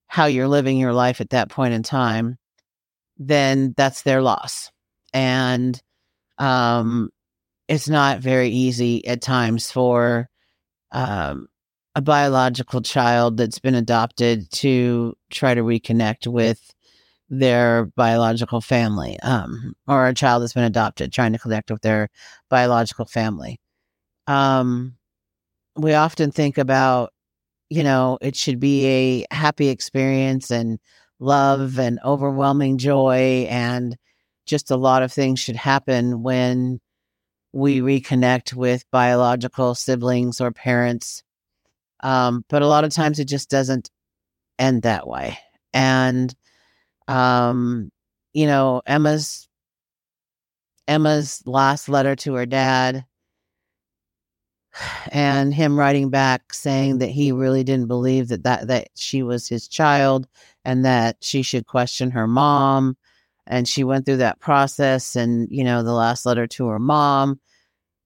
how 0.09 0.27
you're 0.27 0.49
living 0.49 0.79
your 0.79 0.93
life 0.93 1.21
at 1.21 1.31
that 1.31 1.51
point 1.51 1.75
in 1.75 1.83
time, 1.83 2.37
then 3.19 3.75
that's 3.77 4.03
their 4.03 4.23
loss. 4.23 4.71
And 5.17 5.81
um, 6.39 7.11
it's 7.69 7.89
not 7.89 8.21
very 8.21 8.51
easy 8.51 9.07
at 9.07 9.23
times 9.23 9.71
for 9.73 10.29
um, 10.93 11.49
a 11.95 12.03
biological 12.03 12.83
child 12.83 13.39
that's 13.39 13.59
been 13.59 13.75
adopted 13.75 14.51
to 14.53 15.15
try 15.31 15.55
to 15.55 15.63
reconnect 15.63 16.27
with 16.27 16.75
their 17.31 17.87
biological 17.97 18.61
family 18.61 19.19
um, 19.21 19.75
or 19.89 20.07
a 20.07 20.15
child 20.15 20.43
that's 20.43 20.53
been 20.53 20.65
adopted 20.65 21.13
trying 21.13 21.33
to 21.33 21.39
connect 21.39 21.71
with 21.71 21.83
their 21.83 22.09
biological 22.51 23.07
family. 23.07 23.59
Um, 24.27 24.97
we 25.77 25.95
often 25.95 26.31
think 26.31 26.59
about 26.59 27.13
you 27.71 27.83
know 27.83 28.19
it 28.21 28.37
should 28.37 28.61
be 28.61 28.87
a 28.87 29.35
happy 29.35 29.69
experience 29.69 30.51
and 30.51 30.79
love 31.21 31.79
and 31.79 31.99
overwhelming 32.05 32.79
joy 32.79 33.47
and 33.51 33.97
just 34.47 34.71
a 34.71 34.77
lot 34.77 35.03
of 35.03 35.13
things 35.13 35.41
should 35.41 35.57
happen 35.57 36.23
when 36.23 36.81
we 37.53 37.81
reconnect 37.81 38.55
with 38.55 38.85
biological 38.91 39.75
siblings 39.75 40.41
or 40.41 40.51
parents. 40.53 41.23
Um, 42.03 42.45
but 42.49 42.63
a 42.63 42.67
lot 42.69 42.85
of 42.85 42.93
times 42.93 43.19
it 43.19 43.27
just 43.27 43.51
doesn't 43.51 43.91
end 44.59 44.83
that 44.83 45.07
way. 45.07 45.39
And, 45.73 46.35
um, 47.09 47.91
you 48.33 48.47
know, 48.47 48.83
Emma's 48.87 49.49
Emma's 50.89 51.43
last 51.47 51.89
letter 51.89 52.15
to 52.17 52.35
her 52.35 52.47
dad 52.47 53.05
and 55.11 55.55
him 55.55 55.79
writing 55.79 56.11
back 56.11 56.53
saying 56.53 56.99
that 56.99 57.09
he 57.09 57.33
really 57.33 57.65
didn't 57.65 57.89
believe 57.89 58.29
that, 58.29 58.43
that 58.45 58.69
that 58.69 58.89
she 58.95 59.23
was 59.23 59.49
his 59.49 59.69
child 59.69 60.29
and 60.65 60.85
that 60.85 61.17
she 61.21 61.43
should 61.43 61.67
question 61.67 62.11
her 62.11 62.27
mom 62.27 62.97
and 63.47 63.69
she 63.69 63.85
went 63.85 64.07
through 64.07 64.17
that 64.19 64.41
process 64.41 65.17
and 65.17 65.49
you 65.51 65.65
know 65.65 65.83
the 65.83 65.93
last 65.93 66.27
letter 66.27 66.47
to 66.47 66.67
her 66.67 66.79
mom 66.79 67.41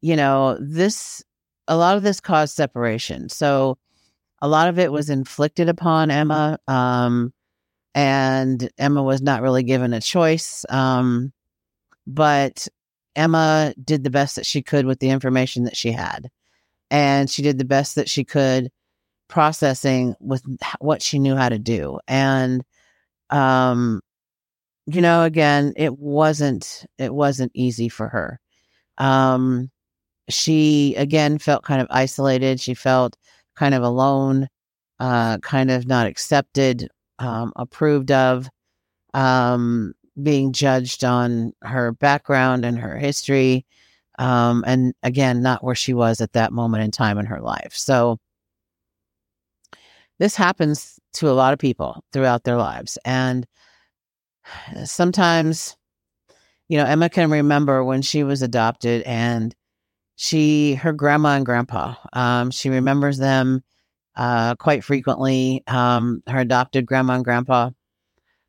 you 0.01 0.17
know, 0.17 0.57
this, 0.61 1.23
a 1.69 1.77
lot 1.77 1.97
of 1.97 2.03
this 2.03 2.21
caused 2.21 2.55
separation. 2.55 3.29
So 3.29 3.79
a 4.41 4.49
lot 4.49 4.69
of 4.69 4.79
it 4.79 4.93
was 4.93 5.11
inflicted 5.11 5.69
upon 5.69 6.11
Emma. 6.11 6.59
Um, 6.67 7.33
and 7.95 8.71
Emma 8.79 9.03
was 9.03 9.21
not 9.21 9.43
really 9.43 9.63
given 9.63 9.93
a 9.93 10.01
choice. 10.01 10.65
Um, 10.69 11.33
but 12.07 12.67
Emma 13.15 13.75
did 13.83 14.05
the 14.05 14.11
best 14.11 14.37
that 14.37 14.47
she 14.47 14.63
could 14.63 14.87
with 14.87 15.01
the 15.01 15.11
information 15.11 15.65
that 15.65 15.77
she 15.77 15.93
had. 15.93 16.31
And 16.91 17.29
she 17.29 17.43
did 17.43 17.59
the 17.59 17.65
best 17.65 17.97
that 17.97 18.09
she 18.09 18.25
could 18.25 18.71
processing 19.29 20.15
with 20.19 20.43
what 20.81 21.03
she 21.03 21.19
knew 21.19 21.37
how 21.37 21.49
to 21.49 21.59
do. 21.59 22.01
And, 22.09 22.65
um, 23.29 24.01
you 24.95 25.01
know, 25.01 25.25
again, 25.25 25.73
it 25.77 25.99
wasn't, 25.99 26.87
it 26.99 27.15
wasn't 27.15 27.53
easy 27.55 27.89
for 27.89 28.09
her. 28.09 28.41
Um, 28.99 29.71
she 30.29 30.95
again 30.97 31.39
felt 31.39 31.65
kind 31.65 31.81
of 31.81 31.89
isolated. 31.91 32.61
She 32.61 32.75
felt 32.75 33.17
kind 33.57 33.75
of 33.75 33.83
alone, 33.83 34.49
uh, 35.01 35.39
kind 35.39 35.71
of 35.71 35.87
not 35.87 36.07
accepted, 36.07 36.89
um, 37.19 37.53
approved 37.57 38.11
of, 38.13 38.49
um, 39.15 39.95
being 40.23 40.53
judged 40.53 41.05
on 41.05 41.53
her 41.63 41.93
background 41.93 42.65
and 42.65 42.79
her 42.79 42.97
history. 42.99 43.67
Um, 44.19 44.65
and 44.67 44.95
again, 45.03 45.43
not 45.43 45.65
where 45.65 45.75
she 45.75 45.95
was 45.95 46.21
at 46.21 46.33
that 46.35 46.53
moment 46.53 46.85
in 46.85 46.91
time 46.91 47.19
in 47.19 47.27
her 47.27 47.41
life. 47.41 47.73
So, 47.75 48.19
this 50.19 50.37
happens 50.37 51.01
to 51.15 51.31
a 51.31 51.33
lot 51.33 51.55
of 51.55 51.59
people 51.59 52.05
throughout 52.13 52.45
their 52.45 52.59
lives. 52.59 52.99
And 53.05 53.47
sometimes, 54.85 55.77
you 56.69 56.79
know, 56.79 56.85
Emma 56.85 57.09
can 57.09 57.31
remember 57.31 57.85
when 57.85 58.03
she 58.03 58.25
was 58.25 58.43
adopted 58.43 59.03
and 59.03 59.55
she 60.17 60.75
her 60.75 60.93
grandma 60.93 61.37
and 61.37 61.47
grandpa 61.47 61.95
um, 62.13 62.51
she 62.51 62.69
remembers 62.69 63.17
them 63.19 63.63
uh, 64.17 64.55
quite 64.57 64.85
frequently. 64.85 65.63
Um, 65.67 66.23
her 66.27 66.41
adopted 66.41 66.87
grandma 66.87 67.15
and 67.15 67.25
grandpa 67.25 67.71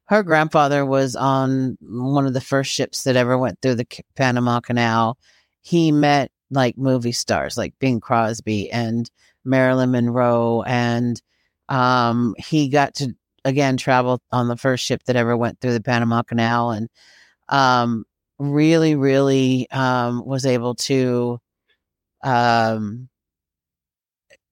her 0.05 0.23
grandfather 0.23 0.85
was 0.85 1.15
on 1.15 1.77
one 1.81 2.27
of 2.27 2.33
the 2.33 2.41
first 2.41 2.71
ships 2.71 3.05
that 3.05 3.15
ever 3.15 3.37
went 3.37 3.61
through 3.61 3.75
the 3.75 3.87
panama 4.15 4.59
canal. 4.59 5.17
He 5.61 5.91
met 5.93 6.31
like 6.49 6.77
movie 6.77 7.13
stars 7.13 7.57
like 7.57 7.73
bing 7.79 8.01
crosby 8.01 8.69
and 8.71 9.09
marilyn 9.45 9.91
monroe 9.91 10.63
and 10.63 11.21
um, 11.69 12.35
he 12.37 12.67
got 12.67 12.93
to 12.95 13.15
again 13.45 13.77
traveled 13.77 14.21
on 14.31 14.47
the 14.47 14.57
first 14.57 14.85
ship 14.85 15.03
that 15.05 15.15
ever 15.15 15.35
went 15.35 15.59
through 15.59 15.73
the 15.73 15.81
panama 15.81 16.21
canal 16.23 16.71
and 16.71 16.89
um, 17.49 18.05
really 18.39 18.95
really 18.95 19.69
um, 19.71 20.25
was 20.25 20.45
able 20.45 20.75
to 20.75 21.39
um, 22.23 23.09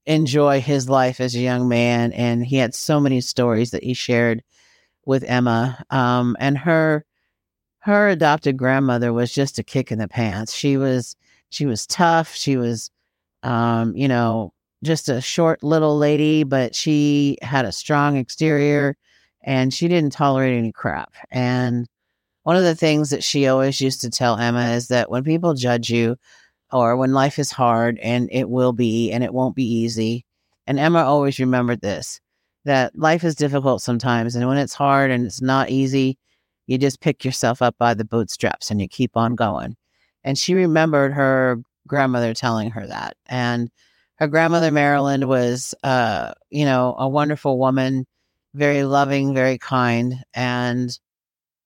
enjoy 0.09 0.59
his 0.59 0.89
life 0.89 1.19
as 1.21 1.35
a 1.35 1.39
young 1.39 1.69
man. 1.69 2.11
And 2.13 2.43
he 2.45 2.57
had 2.57 2.73
so 2.73 2.99
many 2.99 3.21
stories 3.21 3.71
that 3.71 3.83
he 3.83 3.93
shared 3.93 4.43
with 5.05 5.23
Emma. 5.23 5.83
Um, 5.91 6.35
and 6.39 6.57
her 6.57 7.05
her 7.79 8.09
adopted 8.09 8.57
grandmother 8.57 9.13
was 9.13 9.31
just 9.31 9.59
a 9.59 9.63
kick 9.63 9.91
in 9.91 9.99
the 9.99 10.07
pants. 10.07 10.53
She 10.53 10.77
was 10.77 11.15
she 11.49 11.65
was 11.65 11.87
tough. 11.87 12.33
She 12.35 12.57
was 12.57 12.91
um, 13.43 13.95
you 13.95 14.07
know, 14.07 14.53
just 14.83 15.09
a 15.09 15.21
short 15.21 15.63
little 15.63 15.97
lady, 15.97 16.43
but 16.43 16.75
she 16.75 17.37
had 17.41 17.65
a 17.65 17.71
strong 17.71 18.17
exterior 18.17 18.95
and 19.43 19.73
she 19.73 19.87
didn't 19.87 20.13
tolerate 20.13 20.57
any 20.57 20.71
crap. 20.71 21.13
And 21.31 21.87
one 22.43 22.55
of 22.55 22.63
the 22.63 22.75
things 22.75 23.09
that 23.09 23.23
she 23.23 23.47
always 23.47 23.81
used 23.81 24.01
to 24.01 24.09
tell 24.09 24.37
Emma 24.37 24.71
is 24.71 24.87
that 24.87 25.11
when 25.11 25.23
people 25.23 25.53
judge 25.53 25.89
you 25.89 26.17
or 26.71 26.95
when 26.95 27.13
life 27.13 27.39
is 27.39 27.51
hard 27.51 27.99
and 27.99 28.29
it 28.31 28.49
will 28.49 28.73
be 28.73 29.11
and 29.11 29.23
it 29.23 29.33
won't 29.33 29.55
be 29.55 29.65
easy, 29.65 30.25
and 30.67 30.79
Emma 30.79 30.99
always 30.99 31.39
remembered 31.39 31.81
this 31.81 32.21
that 32.65 32.97
life 32.97 33.23
is 33.23 33.35
difficult 33.35 33.81
sometimes. 33.81 34.35
And 34.35 34.47
when 34.47 34.57
it's 34.57 34.73
hard 34.73 35.11
and 35.11 35.25
it's 35.25 35.41
not 35.41 35.69
easy, 35.69 36.17
you 36.67 36.77
just 36.77 37.01
pick 37.01 37.25
yourself 37.25 37.61
up 37.61 37.75
by 37.79 37.93
the 37.93 38.05
bootstraps 38.05 38.69
and 38.69 38.79
you 38.81 38.87
keep 38.87 39.15
on 39.17 39.35
going. 39.35 39.75
And 40.23 40.37
she 40.37 40.53
remembered 40.53 41.13
her 41.13 41.61
grandmother 41.87 42.33
telling 42.33 42.69
her 42.71 42.85
that. 42.85 43.15
And 43.25 43.71
her 44.19 44.27
grandmother, 44.27 44.69
Marilyn, 44.69 45.27
was, 45.27 45.73
uh, 45.81 46.33
you 46.49 46.65
know, 46.65 46.93
a 46.99 47.07
wonderful 47.07 47.57
woman, 47.57 48.05
very 48.53 48.83
loving, 48.83 49.33
very 49.33 49.57
kind. 49.57 50.15
And 50.33 50.89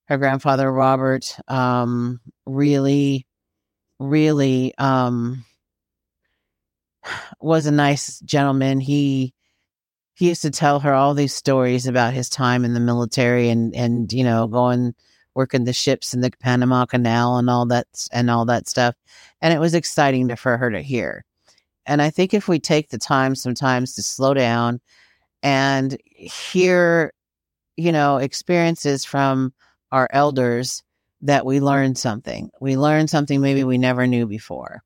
her 0.07 0.19
grandfather, 0.19 0.71
Robert, 0.71 1.35
um, 1.47 2.19
really, 2.45 3.25
really 3.99 4.73
um, 4.77 5.43
was 7.41 7.65
a 7.65 7.71
nice 7.71 8.19
gentleman. 8.19 8.79
He, 8.79 9.33
he 10.13 10.29
used 10.29 10.43
to 10.43 10.51
tell 10.51 10.79
her 10.81 10.93
all 10.93 11.15
these 11.15 11.33
stories 11.33 11.87
about 11.87 12.13
his 12.13 12.29
time 12.29 12.65
in 12.65 12.75
the 12.75 12.79
military 12.79 13.49
and 13.49 13.75
and 13.75 14.13
you 14.13 14.23
know 14.23 14.47
going 14.47 14.93
working 15.33 15.63
the 15.63 15.73
ships 15.73 16.13
in 16.13 16.21
the 16.21 16.31
Panama 16.39 16.85
Canal 16.85 17.37
and 17.37 17.49
all 17.49 17.65
that 17.65 17.87
and 18.11 18.29
all 18.29 18.45
that 18.45 18.67
stuff 18.67 18.95
and 19.41 19.53
it 19.53 19.59
was 19.59 19.73
exciting 19.73 20.27
to, 20.27 20.35
for 20.35 20.57
her 20.57 20.69
to 20.69 20.81
hear 20.81 21.25
and 21.85 22.01
I 22.01 22.09
think 22.09 22.33
if 22.33 22.47
we 22.47 22.59
take 22.59 22.89
the 22.89 22.97
time 22.97 23.35
sometimes 23.35 23.95
to 23.95 24.03
slow 24.03 24.33
down 24.33 24.81
and 25.41 25.97
hear 26.05 27.13
you 27.77 27.91
know 27.91 28.17
experiences 28.17 29.05
from 29.05 29.53
our 29.91 30.07
elders 30.11 30.83
that 31.21 31.45
we 31.45 31.59
learn 31.59 31.95
something 31.95 32.49
we 32.61 32.77
learn 32.77 33.07
something 33.07 33.41
maybe 33.41 33.63
we 33.63 33.77
never 33.77 34.07
knew 34.07 34.25
before 34.25 34.83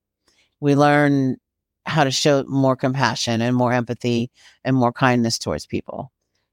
we 0.60 0.76
learn 0.76 1.38
how 1.86 2.04
to 2.04 2.12
show 2.12 2.44
more 2.48 2.76
compassion 2.76 3.42
and 3.42 3.56
more 3.56 3.74
empathy 3.74 4.30
and 4.64 4.76
more 4.76 4.92
kindness 4.92 5.40
towards 5.40 5.66
people. 5.66 6.12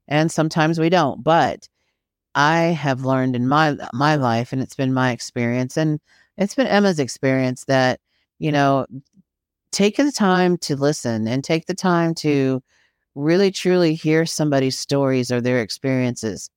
And 0.08 0.30
sometimes 0.30 0.78
we 0.78 0.88
don't, 0.88 1.24
but 1.24 1.68
I 2.34 2.58
have 2.58 3.04
learned 3.04 3.36
in 3.36 3.48
my 3.48 3.76
my 3.92 4.16
life 4.16 4.52
and 4.52 4.62
it's 4.62 4.76
been 4.76 4.94
my 4.94 5.12
experience 5.12 5.76
and 5.76 6.00
it's 6.36 6.54
been 6.54 6.66
Emma's 6.66 6.98
experience 6.98 7.64
that 7.66 8.00
you 8.38 8.52
know 8.52 8.86
take 9.74 9.96
the 9.96 10.12
time 10.12 10.56
to 10.56 10.76
listen 10.76 11.26
and 11.26 11.42
take 11.42 11.66
the 11.66 11.74
time 11.74 12.14
mm-hmm. 12.14 12.28
to 12.28 12.62
really 13.14 13.50
truly 13.50 13.94
hear 13.94 14.24
somebody's 14.24 14.78
stories 14.78 15.30
or 15.30 15.40
their 15.40 15.60
experiences. 15.60 16.48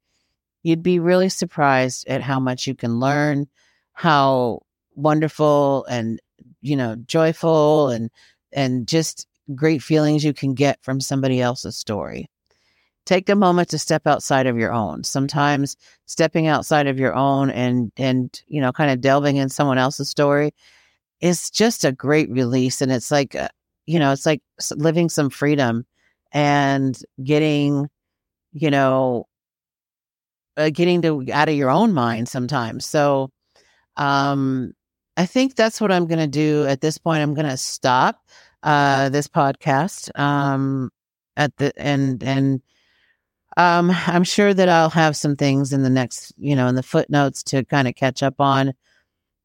You'd 0.64 0.84
be 0.84 1.00
really 1.00 1.30
surprised 1.30 2.08
at 2.08 2.22
how 2.22 2.40
much 2.40 2.68
you 2.68 2.76
can 2.76 3.00
learn, 3.00 3.48
how 3.94 4.62
wonderful 4.96 5.86
and 5.86 6.20
you 6.62 6.76
know 6.76 6.96
joyful 6.96 7.90
and 7.90 8.10
and 8.52 8.88
just 8.88 9.28
great 9.56 9.82
feelings 9.82 10.24
you 10.24 10.34
can 10.34 10.54
get 10.54 10.84
from 10.84 11.00
somebody 11.02 11.42
else's 11.42 11.78
story. 11.78 12.30
Take 13.06 13.30
a 13.30 13.36
moment 13.36 13.70
to 13.70 13.80
step 13.80 14.06
outside 14.06 14.48
of 14.48 14.58
your 14.58 14.74
own. 14.74 15.04
Sometimes 15.04 15.78
stepping 16.06 16.48
outside 16.48 16.88
of 16.88 17.00
your 17.00 17.16
own 17.16 17.50
and 17.50 17.92
and 17.98 18.42
you 18.48 18.62
know 18.62 18.72
kind 18.72 18.92
of 18.92 19.02
delving 19.02 19.38
in 19.38 19.50
someone 19.50 19.78
else's 19.78 20.10
story 20.10 20.54
is 21.22 21.50
just 21.50 21.86
a 21.86 21.92
great 21.92 22.30
release 22.30 22.82
and 22.82 22.92
it's 22.92 23.12
like 23.12 23.36
uh, 23.36 23.50
you 23.86 24.00
know 24.00 24.12
it's 24.12 24.26
like 24.26 24.42
living 24.76 25.10
some 25.10 25.30
freedom 25.30 25.86
and 26.32 27.00
getting 27.24 27.90
you 28.54 28.70
know 28.70 29.28
uh, 30.58 30.70
getting 30.70 31.02
to 31.02 31.26
out 31.32 31.50
of 31.50 31.56
your 31.56 31.70
own 31.70 31.94
mind 31.94 32.28
sometimes. 32.28 32.86
So 32.86 33.32
um 33.98 34.74
I 35.18 35.26
think 35.26 35.56
that's 35.56 35.82
what 35.82 35.92
I'm 35.92 36.06
going 36.06 36.20
to 36.20 36.28
do 36.28 36.68
at 36.68 36.80
this 36.80 37.00
point. 37.00 37.24
I'm 37.24 37.34
going 37.34 37.50
to 37.50 37.58
stop 37.58 38.22
uh, 38.62 39.10
this 39.10 39.28
podcast 39.28 40.18
um, 40.18 40.92
at 41.36 41.58
the 41.58 41.74
and 41.76 42.24
and 42.24 42.62
um, 43.58 43.92
I'm 43.92 44.24
sure 44.24 44.54
that 44.54 44.70
I'll 44.70 44.92
have 44.92 45.18
some 45.18 45.36
things 45.36 45.74
in 45.74 45.82
the 45.82 45.90
next, 45.90 46.34
you 46.38 46.56
know, 46.56 46.68
in 46.68 46.76
the 46.76 46.84
footnotes 46.84 47.42
to 47.46 47.66
kind 47.66 47.88
of 47.88 47.96
catch 47.96 48.22
up 48.22 48.40
on. 48.40 48.74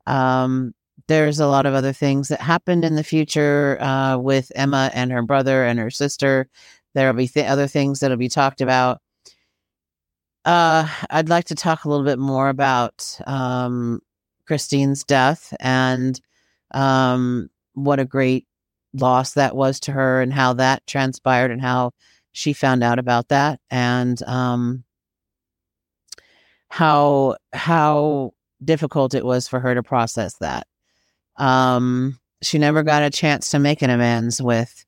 Um, 0.07 0.75
there's 1.13 1.41
a 1.41 1.47
lot 1.47 1.67
of 1.67 1.75
other 1.75 1.93
things 1.93 2.29
that 2.29 2.41
happened 2.41 2.87
in 2.87 2.95
the 2.95 3.05
future 3.05 3.77
uh, 3.83 4.17
with 4.17 4.51
Emma 4.55 4.91
and 4.95 5.13
her 5.13 5.21
brother 5.21 5.63
and 5.63 5.79
her 5.79 5.91
sister. 5.91 6.49
There'll 6.95 7.13
be 7.13 7.29
th- 7.29 7.47
other 7.47 7.67
things 7.67 8.01
that'll 8.01 8.17
be 8.17 8.31
talked 8.31 8.63
about. 8.63 9.03
Uh, 10.47 10.89
I'd 11.11 11.29
like 11.29 11.45
to 11.47 11.55
talk 11.55 11.85
a 11.85 11.91
little 11.91 12.07
bit 12.07 12.19
more 12.19 12.49
about 12.49 13.19
um, 13.27 14.01
Christine's 14.47 15.05
death 15.05 15.55
and 15.61 16.19
um, 16.71 17.51
what 17.75 18.01
a 18.01 18.07
great 18.07 18.47
loss 18.95 19.35
that 19.35 19.55
was 19.55 19.81
to 19.81 19.93
her 19.93 20.23
and 20.23 20.33
how 20.33 20.55
that 20.55 20.87
transpired 20.87 21.51
and 21.51 21.61
how 21.61 21.93
she 22.33 22.55
found 22.55 22.83
out 22.83 22.99
about 22.99 23.29
that 23.29 23.61
and 23.71 24.23
um, 24.23 24.83
how 26.71 27.37
how 27.53 28.33
difficult 28.65 29.13
it 29.13 29.27
was 29.27 29.47
for 29.47 29.61
her 29.61 29.75
to 29.75 29.83
process 29.83 30.39
that. 30.39 30.67
Um, 31.37 32.19
she 32.43 32.59
never 32.59 32.83
got 32.83 33.03
a 33.03 33.11
chance 33.11 33.51
to 33.51 33.59
make 33.59 33.83
an 33.83 33.91
amends 33.91 34.43
with 34.43 34.85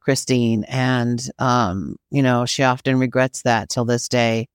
Christine, 0.00 0.64
and 0.64 1.20
um, 1.38 1.96
you 2.10 2.22
know 2.22 2.46
she 2.46 2.62
often 2.62 2.98
regrets 2.98 3.42
that 3.42 3.68
till 3.70 3.84
this 3.84 4.08
day. 4.08 4.48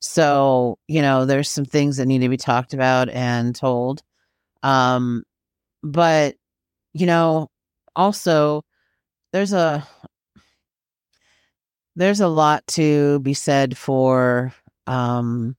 So, 0.00 0.78
you 0.88 1.02
know, 1.02 1.24
there's 1.24 1.50
some 1.50 1.64
things 1.64 1.96
that 1.96 2.06
need 2.06 2.20
to 2.20 2.28
be 2.28 2.36
talked 2.36 2.74
about 2.74 3.08
and 3.10 3.54
told. 3.54 4.02
Um, 4.62 5.24
but, 5.82 6.36
you 6.94 7.06
know, 7.06 7.48
also 7.96 8.64
there's 9.32 9.52
a 9.52 9.86
there's 11.96 12.20
a 12.20 12.28
lot 12.28 12.66
to 12.68 13.18
be 13.20 13.34
said 13.34 13.76
for 13.76 14.52
um 14.86 15.56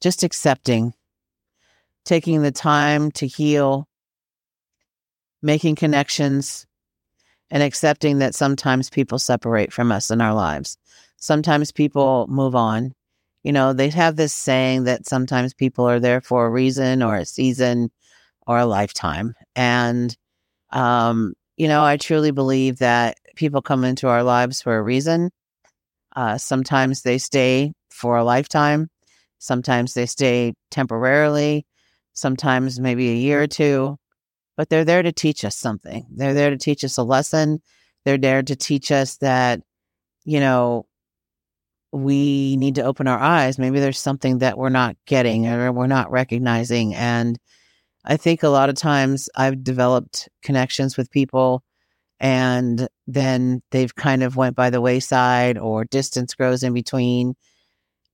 just 0.00 0.22
accepting 0.22 0.94
taking 2.04 2.42
the 2.42 2.52
time 2.52 3.10
to 3.12 3.26
heal 3.26 3.88
making 5.46 5.74
connections 5.74 6.66
and 7.50 7.62
accepting 7.62 8.18
that 8.18 8.34
sometimes 8.34 8.90
people 8.90 9.18
separate 9.18 9.72
from 9.72 9.90
us 9.92 10.10
in 10.10 10.20
our 10.20 10.34
lives 10.34 10.76
sometimes 11.16 11.72
people 11.72 12.26
move 12.28 12.54
on 12.54 12.92
you 13.46 13.52
know, 13.52 13.72
they 13.72 13.90
have 13.90 14.16
this 14.16 14.34
saying 14.34 14.84
that 14.84 15.06
sometimes 15.06 15.54
people 15.54 15.88
are 15.88 16.00
there 16.00 16.20
for 16.20 16.46
a 16.46 16.50
reason 16.50 17.00
or 17.00 17.14
a 17.14 17.24
season 17.24 17.92
or 18.44 18.58
a 18.58 18.66
lifetime. 18.66 19.36
And, 19.54 20.16
um, 20.70 21.32
you 21.56 21.68
know, 21.68 21.84
I 21.84 21.96
truly 21.96 22.32
believe 22.32 22.78
that 22.78 23.18
people 23.36 23.62
come 23.62 23.84
into 23.84 24.08
our 24.08 24.24
lives 24.24 24.60
for 24.60 24.76
a 24.76 24.82
reason. 24.82 25.30
Uh, 26.16 26.38
sometimes 26.38 27.02
they 27.02 27.18
stay 27.18 27.72
for 27.88 28.16
a 28.16 28.24
lifetime. 28.24 28.88
Sometimes 29.38 29.94
they 29.94 30.06
stay 30.06 30.52
temporarily. 30.72 31.66
Sometimes 32.14 32.80
maybe 32.80 33.10
a 33.10 33.14
year 33.14 33.42
or 33.42 33.46
two. 33.46 33.96
But 34.56 34.68
they're 34.68 34.84
there 34.84 35.02
to 35.02 35.12
teach 35.12 35.44
us 35.44 35.56
something. 35.56 36.06
They're 36.10 36.34
there 36.34 36.50
to 36.50 36.56
teach 36.56 36.84
us 36.84 36.96
a 36.96 37.02
lesson. 37.02 37.60
They're 38.04 38.18
there 38.18 38.42
to 38.42 38.56
teach 38.56 38.90
us 38.90 39.16
that, 39.18 39.60
you 40.24 40.40
know, 40.40 40.86
we 41.92 42.56
need 42.56 42.76
to 42.76 42.84
open 42.84 43.06
our 43.06 43.18
eyes. 43.18 43.58
Maybe 43.58 43.80
there's 43.80 43.98
something 43.98 44.38
that 44.38 44.58
we're 44.58 44.68
not 44.68 44.96
getting 45.06 45.46
or 45.46 45.72
we're 45.72 45.86
not 45.86 46.10
recognizing. 46.10 46.94
And 46.94 47.38
I 48.04 48.16
think 48.16 48.42
a 48.42 48.48
lot 48.48 48.68
of 48.68 48.76
times 48.76 49.28
I've 49.34 49.64
developed 49.64 50.28
connections 50.42 50.96
with 50.96 51.10
people 51.10 51.64
and 52.18 52.88
then 53.06 53.62
they've 53.70 53.94
kind 53.94 54.22
of 54.22 54.36
went 54.36 54.56
by 54.56 54.70
the 54.70 54.80
wayside 54.80 55.58
or 55.58 55.84
distance 55.84 56.34
grows 56.34 56.62
in 56.62 56.72
between. 56.72 57.34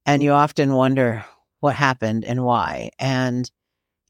And 0.06 0.22
you 0.22 0.32
often 0.32 0.74
wonder 0.74 1.24
what 1.60 1.76
happened 1.76 2.24
and 2.24 2.44
why. 2.44 2.90
And 2.98 3.50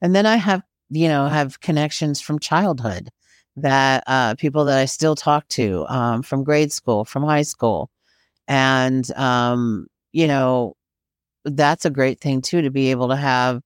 and 0.00 0.16
then 0.16 0.26
I 0.26 0.36
have, 0.36 0.62
you 0.92 1.08
know, 1.08 1.28
have 1.28 1.60
connections 1.60 2.20
from 2.20 2.38
childhood 2.38 3.10
that 3.56 4.04
uh, 4.06 4.34
people 4.36 4.64
that 4.66 4.78
I 4.78 4.86
still 4.86 5.16
talk 5.16 5.48
to 5.50 5.86
um, 5.88 6.22
from 6.22 6.44
grade 6.44 6.72
school, 6.72 7.04
from 7.04 7.24
high 7.24 7.42
school 7.42 7.90
and, 8.48 9.10
um, 9.12 9.86
you 10.12 10.26
know, 10.26 10.74
that's 11.44 11.84
a 11.84 11.90
great 11.90 12.20
thing 12.20 12.42
too, 12.42 12.62
to 12.62 12.70
be 12.70 12.90
able 12.90 13.08
to 13.08 13.16
have 13.16 13.62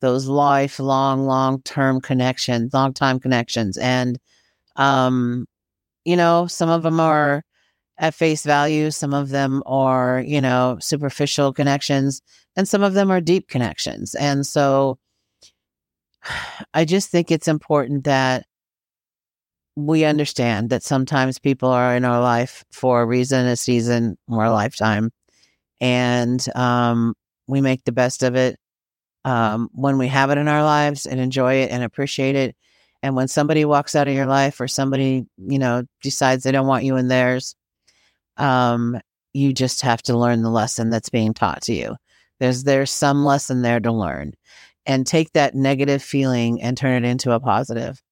those 0.00 0.26
lifelong, 0.28 1.26
long 1.26 1.62
term 1.62 2.00
connections, 2.00 2.74
long 2.74 2.92
time 2.94 3.20
connections. 3.20 3.78
And, 3.78 4.18
um, 4.76 5.46
you 6.04 6.16
know, 6.16 6.46
some 6.48 6.70
of 6.70 6.82
them 6.82 7.00
are 7.00 7.44
at 7.98 8.14
face 8.14 8.44
value, 8.44 8.90
some 8.90 9.14
of 9.14 9.30
them 9.30 9.62
are, 9.66 10.22
you 10.26 10.40
know, 10.40 10.78
superficial 10.80 11.52
connections, 11.52 12.22
and 12.56 12.68
some 12.68 12.82
of 12.82 12.94
them 12.94 13.10
are 13.10 13.20
deep 13.20 13.48
connections. 13.48 14.14
And 14.16 14.46
so 14.46 14.98
I 16.74 16.84
just 16.84 17.10
think 17.10 17.30
it's 17.30 17.48
important 17.48 18.04
that 18.04 18.46
we 19.76 20.04
understand 20.04 20.70
that 20.70 20.82
sometimes 20.82 21.38
people 21.38 21.68
are 21.70 21.96
in 21.96 22.04
our 22.04 22.20
life 22.20 22.64
for 22.70 23.02
a 23.02 23.06
reason, 23.06 23.46
a 23.46 23.56
season, 23.56 24.18
or 24.28 24.44
a 24.44 24.52
lifetime. 24.52 25.10
and 25.80 26.46
um, 26.56 27.14
we 27.48 27.60
make 27.60 27.84
the 27.84 27.92
best 27.92 28.22
of 28.24 28.36
it 28.36 28.58
um, 29.24 29.68
when 29.72 29.98
we 29.98 30.08
have 30.08 30.30
it 30.30 30.38
in 30.38 30.48
our 30.48 30.64
lives 30.64 31.06
and 31.06 31.20
enjoy 31.20 31.54
it 31.56 31.70
and 31.72 31.84
appreciate 31.84 32.36
it. 32.36 32.56
And 33.02 33.16
when 33.16 33.28
somebody 33.28 33.64
walks 33.64 33.96
out 33.96 34.08
of 34.08 34.14
your 34.14 34.26
life 34.26 34.60
or 34.60 34.68
somebody, 34.68 35.26
you 35.38 35.58
know, 35.58 35.84
decides 36.02 36.44
they 36.44 36.52
don't 36.52 36.66
want 36.68 36.84
you 36.84 36.96
in 36.96 37.08
theirs, 37.08 37.56
um, 38.36 39.00
you 39.34 39.52
just 39.52 39.82
have 39.82 40.02
to 40.04 40.16
learn 40.18 40.42
the 40.42 40.50
lesson 40.50 40.90
that's 40.90 41.10
being 41.10 41.34
taught 41.34 41.62
to 41.62 41.74
you. 41.74 41.96
There's 42.40 42.64
there's 42.64 42.90
some 42.90 43.24
lesson 43.24 43.62
there 43.62 43.80
to 43.80 43.92
learn. 43.92 44.34
And 44.84 45.06
take 45.06 45.32
that 45.32 45.54
negative 45.54 46.02
feeling 46.02 46.60
and 46.60 46.76
turn 46.76 47.04
it 47.04 47.08
into 47.08 47.30
a 47.32 47.40
positive. 47.40 48.02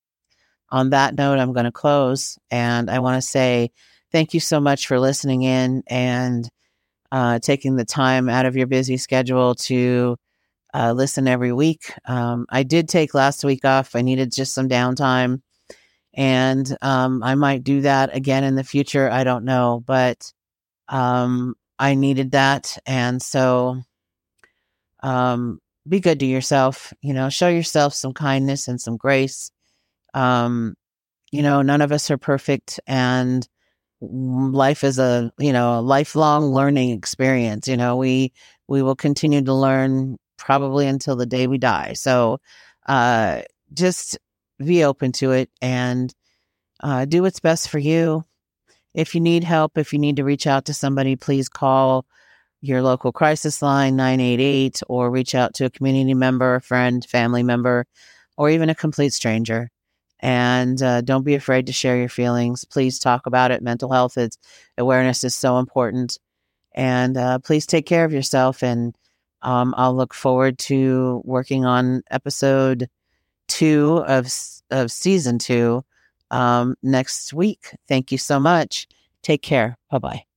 On 0.71 0.91
that 0.91 1.17
note, 1.17 1.39
I'm 1.39 1.53
going 1.53 1.65
to 1.65 1.73
close 1.73 2.39
and 2.51 2.89
I 2.89 3.01
want 3.01 3.21
to 3.21 3.29
say 3.29 3.73
thank 4.13 4.35
you 4.35 4.41
so 4.41 4.61
much 4.61 4.87
for 4.87 5.01
listening 5.01 5.43
in 5.43 5.83
and 5.89 6.49
uh, 7.13 7.39
taking 7.41 7.77
the 7.77 7.85
time 7.85 8.29
out 8.29 8.47
of 8.47 8.57
your 8.57 8.67
busy 8.67 8.97
schedule 8.97 9.55
to 9.57 10.17
uh, 10.73 10.93
listen 10.93 11.27
every 11.27 11.53
week. 11.53 11.93
Um, 12.05 12.47
I 12.49 12.63
did 12.63 12.89
take 12.89 13.15
last 13.15 13.45
week 13.45 13.65
off. 13.65 13.97
I 13.97 14.03
needed 14.03 14.33
just 14.33 14.55
some 14.55 14.69
downtime. 14.69 15.43
And 16.15 16.77
um, 16.83 17.23
I 17.23 17.35
might 17.35 17.65
do 17.65 17.83
that 17.83 18.15
again 18.15 18.45
in 18.45 18.55
the 18.55 18.65
future. 18.65 19.11
I 19.11 19.25
don't 19.25 19.45
know. 19.45 19.83
But 19.85 20.33
um, 20.89 21.55
I 21.79 21.95
needed 21.95 22.33
that. 22.33 22.79
And 22.87 23.23
so 23.23 23.83
um, 25.03 25.61
be 25.91 26.01
good 26.01 26.21
to 26.21 26.27
yourself. 26.27 26.95
You 27.03 27.13
know, 27.13 27.29
show 27.29 27.49
yourself 27.49 27.93
some 27.93 28.15
kindness 28.15 28.69
and 28.69 28.81
some 28.81 28.97
grace. 28.97 29.51
Um, 30.15 30.75
you 31.31 31.43
know, 31.43 31.61
none 31.61 31.83
of 31.83 31.93
us 31.93 32.11
are 32.11 32.19
perfect. 32.19 32.81
And 32.87 33.47
life 34.01 34.83
is 34.83 34.99
a 34.99 35.31
you 35.39 35.53
know 35.53 35.79
a 35.79 35.83
lifelong 35.83 36.55
learning 36.55 36.89
experience 36.89 37.69
you 37.69 37.77
know 37.77 37.97
we 37.97 38.33
we 38.67 38.81
will 38.81 38.97
continue 38.97 39.43
to 39.43 39.53
learn 39.53 40.17
probably 40.41 40.87
until 40.87 41.15
the 41.17 41.27
day 41.27 41.47
we 41.47 41.59
die. 41.59 41.93
So 41.93 42.41
uh, 42.89 43.43
just 43.73 44.19
be 44.59 44.83
open 44.85 45.13
to 45.13 45.33
it 45.33 45.51
and 45.61 46.13
uh, 46.83 47.05
do 47.05 47.23
what's 47.23 47.41
best 47.41 47.69
for 47.69 47.79
you. 47.79 48.25
If 48.95 49.15
you 49.15 49.21
need 49.21 49.45
help, 49.45 49.79
if 49.79 49.93
you 49.93 49.99
need 49.99 50.17
to 50.17 50.25
reach 50.25 50.47
out 50.47 50.65
to 50.65 50.75
somebody, 50.75 51.15
please 51.15 51.49
call 51.49 52.07
your 52.61 52.83
local 52.83 53.13
crisis 53.13 53.63
line 53.63 53.97
988 53.97 54.83
or 54.89 55.11
reach 55.11 55.35
out 55.35 55.55
to 55.55 55.65
a 55.65 55.71
community 55.71 56.15
member, 56.15 56.61
friend, 56.61 57.05
family 57.05 57.43
member, 57.43 57.87
or 58.37 58.51
even 58.51 58.71
a 58.71 58.75
complete 58.75 59.13
stranger. 59.13 59.71
And 60.21 60.83
uh, 60.83 61.01
don't 61.01 61.25
be 61.25 61.35
afraid 61.35 61.67
to 61.67 61.73
share 61.73 61.97
your 61.97 62.11
feelings. 62.11 62.65
Please 62.65 62.99
talk 62.99 63.27
about 63.27 63.51
it. 63.51 63.63
Mental 63.63 63.91
health 63.91 64.19
is 64.19 64.37
awareness 64.77 65.25
is 65.25 65.35
so 65.35 65.59
important. 65.59 66.19
And 66.75 67.17
uh, 67.17 67.39
please 67.39 67.67
take 67.67 67.87
care 67.87 68.05
of 68.05 68.13
yourself 68.13 68.63
and 68.63 68.95
um, 69.43 69.75
I'll 69.77 69.97
look 69.97 70.13
forward 70.13 70.59
to 70.59 71.23
working 71.25 71.65
on 71.65 72.03
episode 72.11 72.89
two 73.49 74.05
of 74.07 74.31
of 74.71 74.93
season 74.93 75.39
two 75.39 75.83
um, 76.31 76.77
next 76.83 77.33
week. 77.33 77.75
Thank 77.89 78.13
you 78.13 78.19
so 78.19 78.39
much. 78.39 78.87
Take 79.23 79.43
care. 79.43 79.77
Bye 79.91 79.99
bye. 79.99 80.30